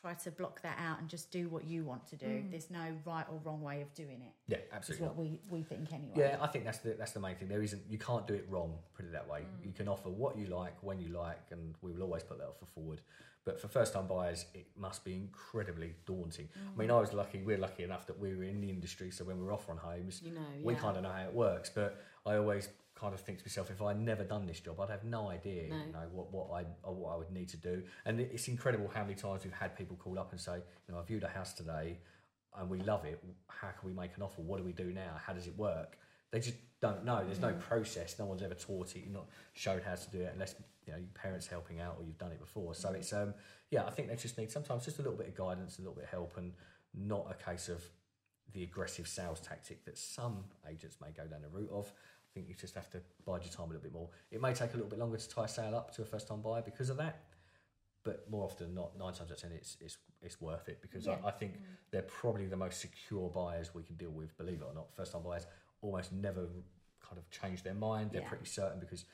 try 0.00 0.14
to 0.14 0.30
block 0.30 0.62
that 0.62 0.78
out 0.80 1.00
and 1.00 1.08
just 1.08 1.30
do 1.30 1.48
what 1.48 1.64
you 1.66 1.84
want 1.84 2.06
to 2.08 2.16
do. 2.16 2.26
Mm. 2.26 2.50
There's 2.50 2.70
no 2.70 2.84
right 3.04 3.24
or 3.30 3.40
wrong 3.44 3.62
way 3.62 3.82
of 3.82 3.92
doing 3.94 4.22
it. 4.22 4.32
Yeah, 4.46 4.58
Is 4.58 4.64
absolutely. 4.72 5.06
what 5.06 5.16
we 5.16 5.40
we 5.50 5.62
think 5.62 5.92
anyway. 5.92 6.12
Yeah, 6.16 6.36
I 6.40 6.46
think 6.46 6.64
that's 6.64 6.78
the 6.78 6.90
that's 6.98 7.12
the 7.12 7.20
main 7.20 7.36
thing. 7.36 7.48
There 7.48 7.62
isn't 7.62 7.82
you 7.88 7.98
can't 7.98 8.26
do 8.26 8.34
it 8.34 8.46
wrong. 8.48 8.74
Put 8.96 9.06
it 9.06 9.12
that 9.12 9.28
way. 9.28 9.40
Mm. 9.40 9.66
You 9.66 9.72
can 9.72 9.88
offer 9.88 10.08
what 10.08 10.36
you 10.38 10.46
like 10.46 10.74
when 10.82 11.00
you 11.00 11.08
like, 11.08 11.40
and 11.50 11.74
we 11.82 11.92
will 11.92 12.02
always 12.02 12.22
put 12.22 12.38
that 12.38 12.46
offer 12.48 12.66
forward. 12.74 13.00
But 13.44 13.58
for 13.60 13.68
first 13.68 13.94
time 13.94 14.06
buyers, 14.06 14.44
it 14.52 14.66
must 14.76 15.04
be 15.04 15.14
incredibly 15.14 15.94
daunting. 16.06 16.48
I 16.54 16.58
Mm. 16.74 16.76
mean, 16.76 16.90
I 16.90 17.00
was 17.00 17.12
lucky. 17.14 17.42
We're 17.42 17.56
lucky 17.58 17.82
enough 17.82 18.06
that 18.06 18.18
we 18.18 18.34
were 18.36 18.42
in 18.44 18.60
the 18.60 18.68
industry, 18.68 19.10
so 19.10 19.24
when 19.24 19.40
we're 19.42 19.52
off 19.54 19.68
on 19.70 19.78
homes, 19.78 20.20
you 20.22 20.32
know, 20.32 20.40
we 20.62 20.74
yeah. 20.74 20.80
kind 20.80 20.96
of 20.96 21.02
know 21.02 21.10
how 21.12 21.24
it 21.24 21.32
works. 21.32 21.70
But 21.74 21.98
I 22.26 22.36
always 22.36 22.68
kind 22.98 23.14
of 23.14 23.20
think 23.20 23.38
to 23.38 23.44
myself, 23.44 23.70
if 23.70 23.80
I'd 23.80 24.00
never 24.00 24.24
done 24.24 24.46
this 24.46 24.60
job, 24.60 24.80
I'd 24.80 24.90
have 24.90 25.04
no 25.04 25.28
idea, 25.28 25.68
No. 25.68 25.76
you 25.86 25.92
know, 25.92 26.06
what 26.12 26.32
what 26.32 26.46
I 26.58 26.62
what 26.90 27.14
I 27.14 27.16
would 27.16 27.30
need 27.30 27.48
to 27.50 27.56
do. 27.56 27.82
And 28.04 28.20
it's 28.20 28.48
incredible 28.48 28.88
how 28.92 29.02
many 29.02 29.14
times 29.14 29.44
we've 29.44 29.52
had 29.52 29.76
people 29.76 29.96
call 29.96 30.18
up 30.18 30.32
and 30.32 30.40
say, 30.40 30.56
you 30.56 30.94
know, 30.94 30.98
I 31.00 31.04
viewed 31.04 31.22
a 31.24 31.28
house 31.28 31.52
today, 31.54 31.98
and 32.58 32.68
we 32.68 32.78
love 32.80 33.04
it. 33.04 33.22
How 33.48 33.68
can 33.78 33.88
we 33.88 33.94
make 33.94 34.16
an 34.16 34.22
offer? 34.22 34.42
What 34.42 34.58
do 34.58 34.64
we 34.64 34.72
do 34.72 34.92
now? 34.92 35.12
How 35.24 35.32
does 35.32 35.46
it 35.46 35.56
work? 35.56 35.96
They 36.30 36.40
just 36.40 36.56
don't 36.80 37.04
know. 37.04 37.24
There's 37.24 37.40
no 37.40 37.52
Mm. 37.54 37.60
process. 37.60 38.18
No 38.18 38.26
one's 38.26 38.42
ever 38.42 38.54
taught 38.54 38.94
it. 38.96 39.00
You're 39.04 39.12
not 39.20 39.28
shown 39.54 39.80
how 39.80 39.94
to 39.94 40.10
do 40.10 40.20
it 40.20 40.30
unless 40.34 40.54
you 40.86 40.92
know 40.92 40.98
your 40.98 41.08
parents 41.14 41.46
helping 41.46 41.80
out 41.80 41.96
or 41.98 42.04
you've 42.04 42.18
done 42.18 42.32
it 42.32 42.40
before. 42.40 42.74
So 42.74 42.90
Mm. 42.90 42.96
it's 42.96 43.12
um 43.12 43.34
yeah, 43.70 43.86
I 43.86 43.90
think 43.90 44.08
they 44.08 44.16
just 44.16 44.36
need 44.38 44.50
sometimes 44.50 44.84
just 44.84 44.98
a 44.98 45.02
little 45.02 45.16
bit 45.18 45.28
of 45.28 45.34
guidance, 45.34 45.78
a 45.78 45.82
little 45.82 45.94
bit 45.94 46.04
of 46.04 46.10
help, 46.10 46.36
and 46.36 46.54
not 46.94 47.30
a 47.30 47.34
case 47.34 47.68
of 47.68 47.82
the 48.54 48.62
aggressive 48.62 49.06
sales 49.06 49.40
tactic 49.40 49.84
that 49.84 49.98
some 49.98 50.44
agents 50.66 50.96
may 51.02 51.10
go 51.12 51.26
down 51.26 51.42
the 51.42 51.48
route 51.48 51.70
of. 51.70 51.92
Think 52.38 52.48
you 52.48 52.54
just 52.54 52.76
have 52.76 52.88
to 52.90 53.00
bide 53.26 53.42
your 53.42 53.52
time 53.52 53.64
a 53.64 53.70
little 53.70 53.82
bit 53.82 53.92
more. 53.92 54.08
It 54.30 54.40
may 54.40 54.54
take 54.54 54.70
a 54.72 54.76
little 54.76 54.88
bit 54.88 55.00
longer 55.00 55.16
to 55.16 55.28
tie 55.28 55.46
a 55.46 55.48
sale 55.48 55.74
up 55.74 55.92
to 55.96 56.02
a 56.02 56.04
first 56.04 56.28
time 56.28 56.40
buyer 56.40 56.62
because 56.62 56.88
of 56.88 56.96
that, 56.98 57.18
but 58.04 58.30
more 58.30 58.44
often 58.44 58.66
than 58.68 58.74
not, 58.76 58.96
nine 58.96 59.12
times 59.12 59.22
out 59.22 59.30
of 59.32 59.40
ten, 59.40 59.50
it's 59.50 59.76
it's, 59.80 59.96
it's 60.22 60.40
worth 60.40 60.68
it 60.68 60.80
because 60.80 61.06
Yeah. 61.06 61.16
I, 61.24 61.28
I 61.28 61.30
think 61.32 61.54
they're 61.90 62.02
probably 62.02 62.46
the 62.46 62.56
most 62.56 62.80
secure 62.80 63.28
buyers 63.28 63.74
we 63.74 63.82
can 63.82 63.96
deal 63.96 64.10
with. 64.12 64.38
Believe 64.38 64.60
it 64.60 64.64
or 64.64 64.72
not, 64.72 64.94
first 64.94 65.10
time 65.10 65.22
buyers 65.24 65.48
almost 65.80 66.12
never 66.12 66.46
kind 67.00 67.18
of 67.18 67.28
change 67.28 67.64
their 67.64 67.74
mind. 67.74 68.12
They're 68.12 68.22
Yeah. 68.22 68.28
pretty 68.28 68.44
certain 68.46 68.78
because 68.78 69.04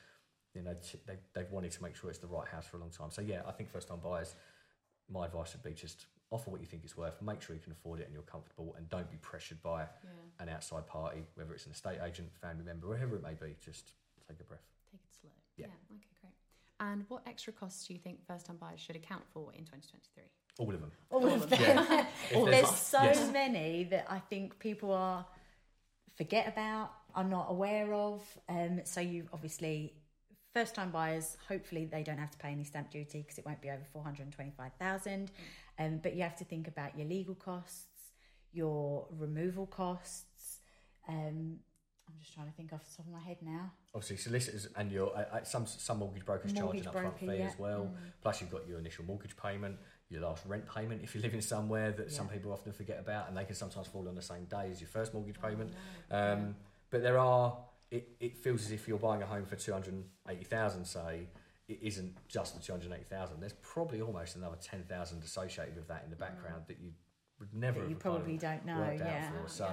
you 0.55 0.61
know 0.61 0.75
they 1.07 1.17
they've 1.33 1.51
wanted 1.51 1.71
to 1.73 1.83
make 1.83 1.97
sure 1.97 2.11
it's 2.11 2.19
the 2.19 2.27
right 2.27 2.47
house 2.47 2.67
for 2.67 2.77
a 2.77 2.81
long 2.81 2.91
time. 2.91 3.11
So 3.11 3.23
yeah, 3.23 3.41
I 3.47 3.53
think 3.53 3.71
first 3.71 3.89
time 3.89 4.01
buyers. 4.01 4.35
My 5.09 5.25
advice 5.25 5.55
would 5.55 5.63
be 5.63 5.73
just 5.73 6.07
offer 6.31 6.51
what 6.51 6.61
you 6.61 6.67
think 6.67 6.83
it's 6.85 6.97
worth. 6.97 7.21
Make 7.23 7.41
sure 7.43 7.55
you 7.55 7.63
can 7.63 7.73
afford 7.73 8.01
it 8.01 8.05
and 8.07 8.13
you're 8.13 8.23
comfortable, 8.23 8.75
and 8.77 8.89
don't 8.89 9.11
be 9.11 9.17
pressured 9.19 9.63
by 9.63 9.83
Yeah, 9.83 10.11
an 10.41 10.49
outside 10.49 10.87
party, 10.87 11.23
whether 11.35 11.53
it's 11.55 11.67
an 11.67 11.73
estate 11.73 11.99
agent, 12.05 12.31
family 12.41 12.65
member, 12.65 12.89
whatever 12.89 13.17
it 13.17 13.23
may 13.23 13.35
be. 13.35 13.55
Just 13.65 13.93
take 14.29 14.41
a 14.41 14.45
breath. 14.45 14.67
take 14.91 15.01
it 15.01 15.15
slow. 15.21 15.31
Yeah. 15.57 15.67
okay, 15.67 16.01
great. 16.21 16.33
And 16.81 17.05
what 17.09 17.23
extra 17.27 17.53
costs 17.53 17.87
do 17.87 17.93
you 17.95 18.01
think 18.01 18.19
first 18.27 18.47
time 18.47 18.57
buyers 18.57 18.81
should 18.81 18.97
account 18.97 19.23
for 19.33 19.53
in 19.53 19.65
2023? 19.65 20.25
All 20.59 20.73
of 20.73 20.81
them. 20.81 20.93
All 21.11 21.21
All 21.21 21.35
of 21.35 21.43
of 21.43 21.51
them. 21.51 21.61
Yeah. 21.61 22.07
If 22.31 22.33
There's 22.33 22.47
there's- 22.47 22.79
so 22.81 23.03
yes. 23.03 23.33
many 23.33 23.85
that 23.85 24.07
I 24.09 24.19
think 24.19 24.59
people 24.59 24.93
are 24.93 25.25
forget 26.17 26.47
about, 26.49 26.91
are 27.15 27.25
not 27.25 27.47
aware 27.51 27.93
of. 27.93 28.23
Um, 28.49 28.81
so 28.85 29.01
you 29.01 29.29
obviously 29.33 29.95
first 30.53 30.75
time 30.77 30.91
buyers, 30.91 31.37
hopefully 31.49 31.85
they 31.85 32.03
don't 32.05 32.19
have 32.19 32.31
to 32.31 32.39
pay 32.39 32.49
any 32.51 32.63
stamp 32.65 32.91
duty 32.91 33.23
because 33.23 33.39
it 33.39 33.45
won't 33.47 33.61
be 33.61 33.71
over 33.71 33.83
four 33.93 34.03
hundred 34.05 34.33
and 35.79 35.87
twenty 35.89 35.93
five 35.93 35.93
thousand. 35.93 35.95
Um, 35.95 36.01
but 36.03 36.15
you 36.17 36.23
have 36.23 36.37
to 36.37 36.45
think 36.45 36.69
about 36.69 36.99
your 36.99 37.07
legal 37.09 37.35
costs, 37.35 38.13
your 38.53 39.07
removal 39.11 39.67
costs. 39.67 40.61
Um, 41.09 41.59
I'm 42.07 42.15
just 42.21 42.35
trying 42.35 42.47
to 42.47 42.53
think 42.53 42.73
off 42.73 42.85
the 42.85 42.97
top 42.97 43.07
of 43.07 43.13
my 43.13 43.21
head 43.21 43.39
now. 43.43 43.73
Obviously, 43.95 44.17
solicitors 44.19 44.69
and 44.77 44.93
your 44.93 45.17
uh, 45.17 45.37
uh, 45.37 45.45
some 45.45 45.67
some 45.67 45.99
mortgage 45.99 46.25
brokers 46.25 46.53
Mortgage 46.55 46.85
charge 46.85 46.95
an 46.97 47.03
upfront 47.03 47.19
fee 47.19 47.39
yeah. 47.39 47.47
as 47.47 47.59
well. 47.59 47.95
Plus, 48.23 48.41
you've 48.41 48.51
got 48.51 48.67
your 48.69 48.79
initial 48.79 49.05
mortgage 49.05 49.37
payment, 49.37 49.77
your 50.11 50.23
last 50.23 50.45
rent 50.47 50.65
payment 50.73 51.03
if 51.03 51.15
you're 51.15 51.23
living 51.23 51.41
somewhere 51.41 51.93
that 51.93 52.13
some 52.13 52.29
people 52.29 52.53
often 52.53 52.73
forget 52.73 52.99
about, 52.99 53.29
and 53.29 53.37
they 53.37 53.45
can 53.45 53.55
sometimes 53.55 53.87
fall 53.87 54.07
on 54.09 54.15
the 54.15 54.23
same 54.23 54.45
day 54.45 54.69
as 54.71 54.81
your 54.81 54.89
first 54.89 55.15
mortgage 55.15 55.37
Oh, 55.43 55.49
payment. 55.49 55.73
no. 56.11 56.33
Um, 56.33 56.57
but 56.91 57.03
there 57.03 57.19
are. 57.19 57.57
It, 57.91 58.09
it 58.19 58.37
feels 58.39 58.65
as 58.65 58.73
if 58.73 58.89
you're 58.89 58.99
buying 58.99 59.23
a 59.23 59.27
home 59.27 59.47
for 59.47 59.57
two 59.57 59.73
hundred 59.73 60.03
eighty 60.29 60.45
thousand. 60.45 60.85
Say 60.85 61.29
it 61.69 61.79
isn't 61.83 62.15
just 62.29 62.55
the 62.55 62.63
two 62.63 62.73
hundred 62.73 62.93
eighty 62.93 63.05
thousand. 63.05 63.41
There's 63.41 63.55
probably 63.55 64.01
almost 64.01 64.37
another 64.37 64.57
ten 64.61 64.85
thousand 64.85 65.23
associated 65.23 65.77
with 65.77 65.89
that 65.89 66.03
in 66.05 66.11
the 66.11 66.17
background 66.17 66.65
that 66.69 66.79
you 66.81 66.93
would 67.41 67.53
never. 67.55 67.81
that 67.81 67.89
you 67.89 67.95
have 67.95 68.03
probably 68.03 68.37
don't 68.37 68.65
know. 68.67 68.79
worked 68.79 69.01
Yeah. 69.01 69.31
out 69.35 69.43
for. 69.43 69.49
So, 69.49 69.71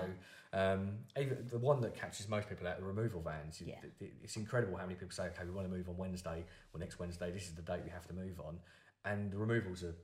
um, 0.54 0.98
even 1.20 1.46
the 1.50 1.60
one 1.60 1.82
that 1.82 1.94
catches 1.96 2.28
most 2.28 2.50
people 2.50 2.68
out, 2.68 2.78
the 2.80 2.86
removal 2.86 3.22
vans. 3.22 3.62
Yeah. 3.62 3.76
It's 4.24 4.36
incredible 4.38 4.78
how 4.78 4.84
many 4.86 4.96
people 4.96 5.12
say, 5.12 5.26
"Okay, 5.28 5.44
we 5.46 5.52
want 5.52 5.70
to 5.70 5.74
move 5.76 5.88
on 5.90 5.98
Wednesday 5.98 6.44
or 6.74 6.80
next 6.80 6.98
Wednesday. 7.00 7.30
This 7.32 7.44
is 7.48 7.54
the 7.56 7.62
date 7.62 7.82
we 7.84 7.90
have 7.92 8.08
to 8.08 8.14
move 8.14 8.40
on," 8.40 8.60
and 9.06 9.32
the 9.32 9.38
removals 9.38 9.84
are 9.84 9.96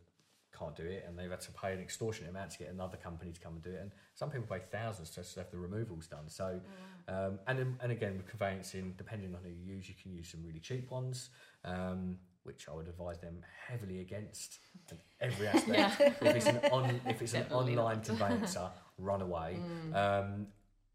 can't 0.58 0.76
do 0.76 0.84
it, 0.84 1.06
and 1.08 1.18
they've 1.18 1.30
had 1.30 1.42
to 1.42 1.52
pay 1.52 1.74
an 1.74 1.80
extortionate 1.80 2.30
amount 2.30 2.52
to 2.52 2.58
get 2.60 2.70
another 2.70 2.98
company 2.98 3.32
to 3.32 3.40
come 3.40 3.54
and 3.54 3.64
do 3.64 3.72
it. 3.72 3.82
And 3.82 3.92
some 4.16 4.30
people 4.30 4.48
pay 4.48 4.64
thousands 4.72 5.10
just 5.12 5.34
to 5.34 5.42
have 5.42 5.52
the 5.52 5.58
removals 5.58 6.08
done. 6.08 6.28
So, 6.28 6.60
um, 7.08 7.40
and 7.48 7.60
then- 7.60 7.78
and 7.82 7.92
again 7.92 8.18
with 8.18 8.28
conveyancing, 8.28 8.96
depending 8.98 9.36
on 9.36 9.42
who 9.44 9.50
you 9.50 9.76
use, 9.76 9.88
you 9.88 9.96
can 10.02 10.12
use 10.12 10.30
some 10.30 10.44
really 10.44 10.60
cheap 10.60 10.90
ones. 10.92 11.30
Um, 11.64 12.20
which 12.44 12.70
I 12.70 12.74
would 12.74 12.88
advise 12.88 13.20
them 13.20 13.44
heavily 13.68 14.00
against 14.00 14.60
in 14.90 14.98
every 15.20 15.48
aspect. 15.54 16.00
If 16.22 16.36
it's 16.38 16.46
an 16.46 16.60
on, 16.72 17.02
if 17.06 17.22
it's 17.22 17.34
an 17.34 17.46
online 17.52 18.00
conveyancer, 18.00 18.70
run 18.98 19.22
away. 19.22 19.60
Mm. 19.60 19.94
Um, 19.94 20.48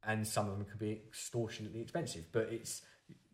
and 0.04 0.26
some 0.26 0.48
of 0.48 0.56
them 0.56 0.64
could 0.64 0.78
be 0.78 0.92
extortionately 0.92 1.82
expensive, 1.82 2.24
but 2.32 2.48
it's 2.50 2.80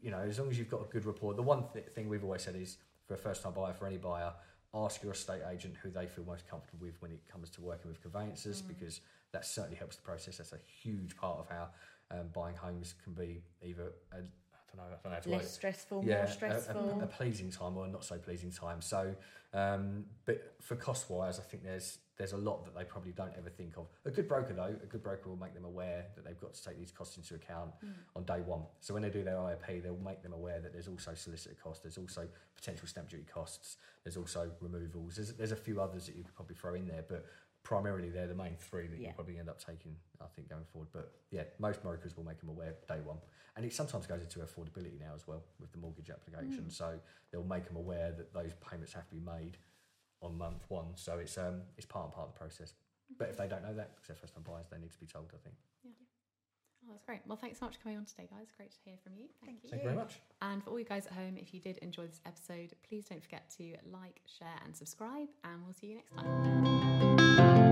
you 0.00 0.10
know, 0.10 0.18
as 0.18 0.38
long 0.38 0.50
as 0.50 0.58
you've 0.58 0.68
got 0.70 0.80
a 0.80 0.92
good 0.92 1.04
rapport. 1.04 1.34
The 1.34 1.42
one 1.42 1.64
th- 1.72 1.86
thing 1.94 2.08
we've 2.08 2.24
always 2.24 2.42
said 2.42 2.56
is 2.56 2.76
for 3.06 3.14
a 3.14 3.16
first 3.16 3.42
time 3.42 3.52
buyer, 3.52 3.72
for 3.72 3.86
any 3.86 3.96
buyer, 3.98 4.32
ask 4.74 5.02
your 5.02 5.12
estate 5.12 5.42
agent 5.50 5.74
who 5.82 5.90
they 5.90 6.06
feel 6.06 6.24
most 6.24 6.46
comfortable 6.48 6.86
with 6.86 7.00
when 7.00 7.10
it 7.10 7.20
comes 7.30 7.48
to 7.50 7.60
working 7.60 7.88
with 7.90 8.00
conveyancers 8.02 8.62
Mm. 8.62 8.68
because 8.68 9.00
that 9.32 9.44
certainly 9.44 9.76
helps 9.76 9.96
the 9.96 10.02
process. 10.02 10.38
That's 10.38 10.52
a 10.52 10.58
huge 10.82 11.16
part 11.16 11.38
of 11.38 11.48
how 11.48 11.68
um, 12.10 12.28
buying 12.32 12.56
homes 12.56 12.94
can 13.04 13.12
be 13.14 13.42
either 13.62 13.92
a, 14.12 14.18
I 14.72 14.76
don't 14.76 14.90
know, 14.90 14.96
I 15.04 15.08
don't 15.14 15.26
know 15.26 15.32
word 15.32 15.38
Less 15.38 15.46
it. 15.46 15.54
stressful, 15.54 16.04
Yeah, 16.04 16.16
more 16.16 16.24
a- 16.24 16.30
stressful. 16.30 17.00
A, 17.00 17.04
a 17.04 17.06
pleasing 17.06 17.50
time 17.50 17.76
or 17.76 17.86
a 17.86 17.88
not 17.88 18.04
so 18.04 18.18
pleasing 18.18 18.50
time. 18.50 18.80
So, 18.80 19.14
um, 19.54 20.04
but 20.26 20.54
for 20.60 20.76
cost 20.76 21.08
wise, 21.10 21.38
I 21.38 21.42
think 21.42 21.64
there's 21.64 21.98
there's 22.18 22.32
a 22.32 22.36
lot 22.36 22.64
that 22.64 22.74
they 22.76 22.82
probably 22.82 23.12
don't 23.12 23.32
ever 23.38 23.48
think 23.48 23.76
of. 23.76 23.86
A 24.04 24.10
good 24.10 24.26
broker 24.26 24.52
though, 24.52 24.74
a 24.82 24.86
good 24.86 25.04
broker 25.04 25.28
will 25.28 25.36
make 25.36 25.54
them 25.54 25.64
aware 25.64 26.04
that 26.16 26.24
they've 26.24 26.40
got 26.40 26.52
to 26.52 26.64
take 26.64 26.76
these 26.76 26.90
costs 26.90 27.16
into 27.16 27.36
account 27.36 27.70
Mm. 27.84 27.92
on 28.16 28.24
day 28.24 28.40
one. 28.40 28.62
So 28.80 28.92
when 28.92 29.04
they 29.04 29.08
do 29.10 29.22
their 29.22 29.36
IOP, 29.36 29.80
they'll 29.84 29.96
make 29.98 30.20
them 30.24 30.32
aware 30.32 30.58
that 30.60 30.72
there's 30.72 30.88
also 30.88 31.14
solicitor 31.14 31.54
costs, 31.62 31.80
there's 31.80 31.96
also 31.96 32.26
potential 32.56 32.88
stamp 32.88 33.08
duty 33.08 33.24
costs, 33.32 33.76
there's 34.02 34.16
also 34.16 34.50
removals. 34.60 35.14
There's, 35.14 35.32
there's 35.34 35.52
a 35.52 35.56
few 35.56 35.80
others 35.80 36.06
that 36.06 36.16
you 36.16 36.24
could 36.24 36.34
probably 36.34 36.56
throw 36.56 36.74
in 36.74 36.88
there, 36.88 37.04
but 37.08 37.24
primarily 37.68 38.08
they're 38.08 38.26
the 38.26 38.34
main 38.34 38.56
three 38.56 38.86
that 38.86 38.98
Yeah. 38.98 39.08
you'll 39.08 39.14
probably 39.14 39.38
end 39.38 39.50
up 39.50 39.58
taking, 39.58 39.94
I 40.22 40.26
think, 40.34 40.48
going 40.48 40.64
forward. 40.64 40.88
But 40.90 41.12
yeah, 41.30 41.44
most 41.58 41.82
brokers 41.82 42.16
will 42.16 42.24
make 42.24 42.40
them 42.40 42.48
aware 42.48 42.74
day 42.88 43.00
one. 43.00 43.18
And 43.56 43.66
it 43.66 43.74
sometimes 43.74 44.06
goes 44.06 44.22
into 44.22 44.38
affordability 44.38 44.98
now 44.98 45.12
as 45.14 45.26
well 45.28 45.44
with 45.60 45.70
the 45.72 45.78
mortgage 45.78 46.08
application. 46.08 46.64
Mm. 46.64 46.72
So 46.72 46.98
they'll 47.30 47.44
make 47.44 47.66
them 47.66 47.76
aware 47.76 48.10
that 48.12 48.32
those 48.32 48.54
payments 48.54 48.94
have 48.94 49.06
to 49.08 49.14
be 49.14 49.20
made 49.20 49.58
on 50.22 50.38
month 50.38 50.64
one. 50.68 50.96
So 50.96 51.18
it's 51.18 51.36
um 51.36 51.60
it's 51.76 51.84
part 51.84 52.06
and 52.06 52.14
part 52.14 52.28
of 52.28 52.32
the 52.32 52.38
process. 52.38 52.72
But 53.18 53.28
if 53.28 53.36
they 53.36 53.48
don't 53.48 53.62
know 53.62 53.74
that, 53.74 53.94
because 53.94 54.06
they're 54.08 54.16
first 54.16 54.32
time 54.32 54.44
buyers, 54.44 54.68
they 54.70 54.78
need 54.78 54.92
to 54.92 54.98
be 54.98 55.06
told, 55.06 55.30
I 55.34 55.38
think. 55.44 55.56
Yeah. 55.84 55.90
Oh, 56.84 56.86
that's 56.90 57.02
great. 57.02 57.20
Well, 57.26 57.36
thanks 57.36 57.58
so 57.58 57.66
much 57.66 57.76
for 57.76 57.82
coming 57.82 57.98
on 57.98 58.06
today, 58.06 58.28
guys. 58.30 58.48
Great 58.56 58.70
to 58.70 58.78
hear 58.82 58.96
from 59.04 59.12
you. 59.14 59.28
Thank, 59.44 59.60
Thank 59.60 59.64
you. 59.64 59.70
Thank 59.70 59.82
you 59.82 59.88
very 59.90 60.00
much. 60.00 60.20
And 60.40 60.64
for 60.64 60.70
all 60.70 60.78
you 60.78 60.86
guys 60.86 61.06
at 61.06 61.12
home, 61.12 61.36
if 61.36 61.52
you 61.52 61.60
did 61.60 61.76
enjoy 61.78 62.06
this 62.06 62.20
episode, 62.24 62.72
please 62.88 63.04
don't 63.04 63.22
forget 63.22 63.50
to 63.58 63.76
like, 63.92 64.22
share, 64.38 64.58
and 64.64 64.74
subscribe. 64.74 65.28
And 65.44 65.64
we'll 65.64 65.74
see 65.74 65.88
you 65.88 65.96
next 65.96 66.14
time 66.16 67.17
thank 67.38 67.58
you 67.58 67.67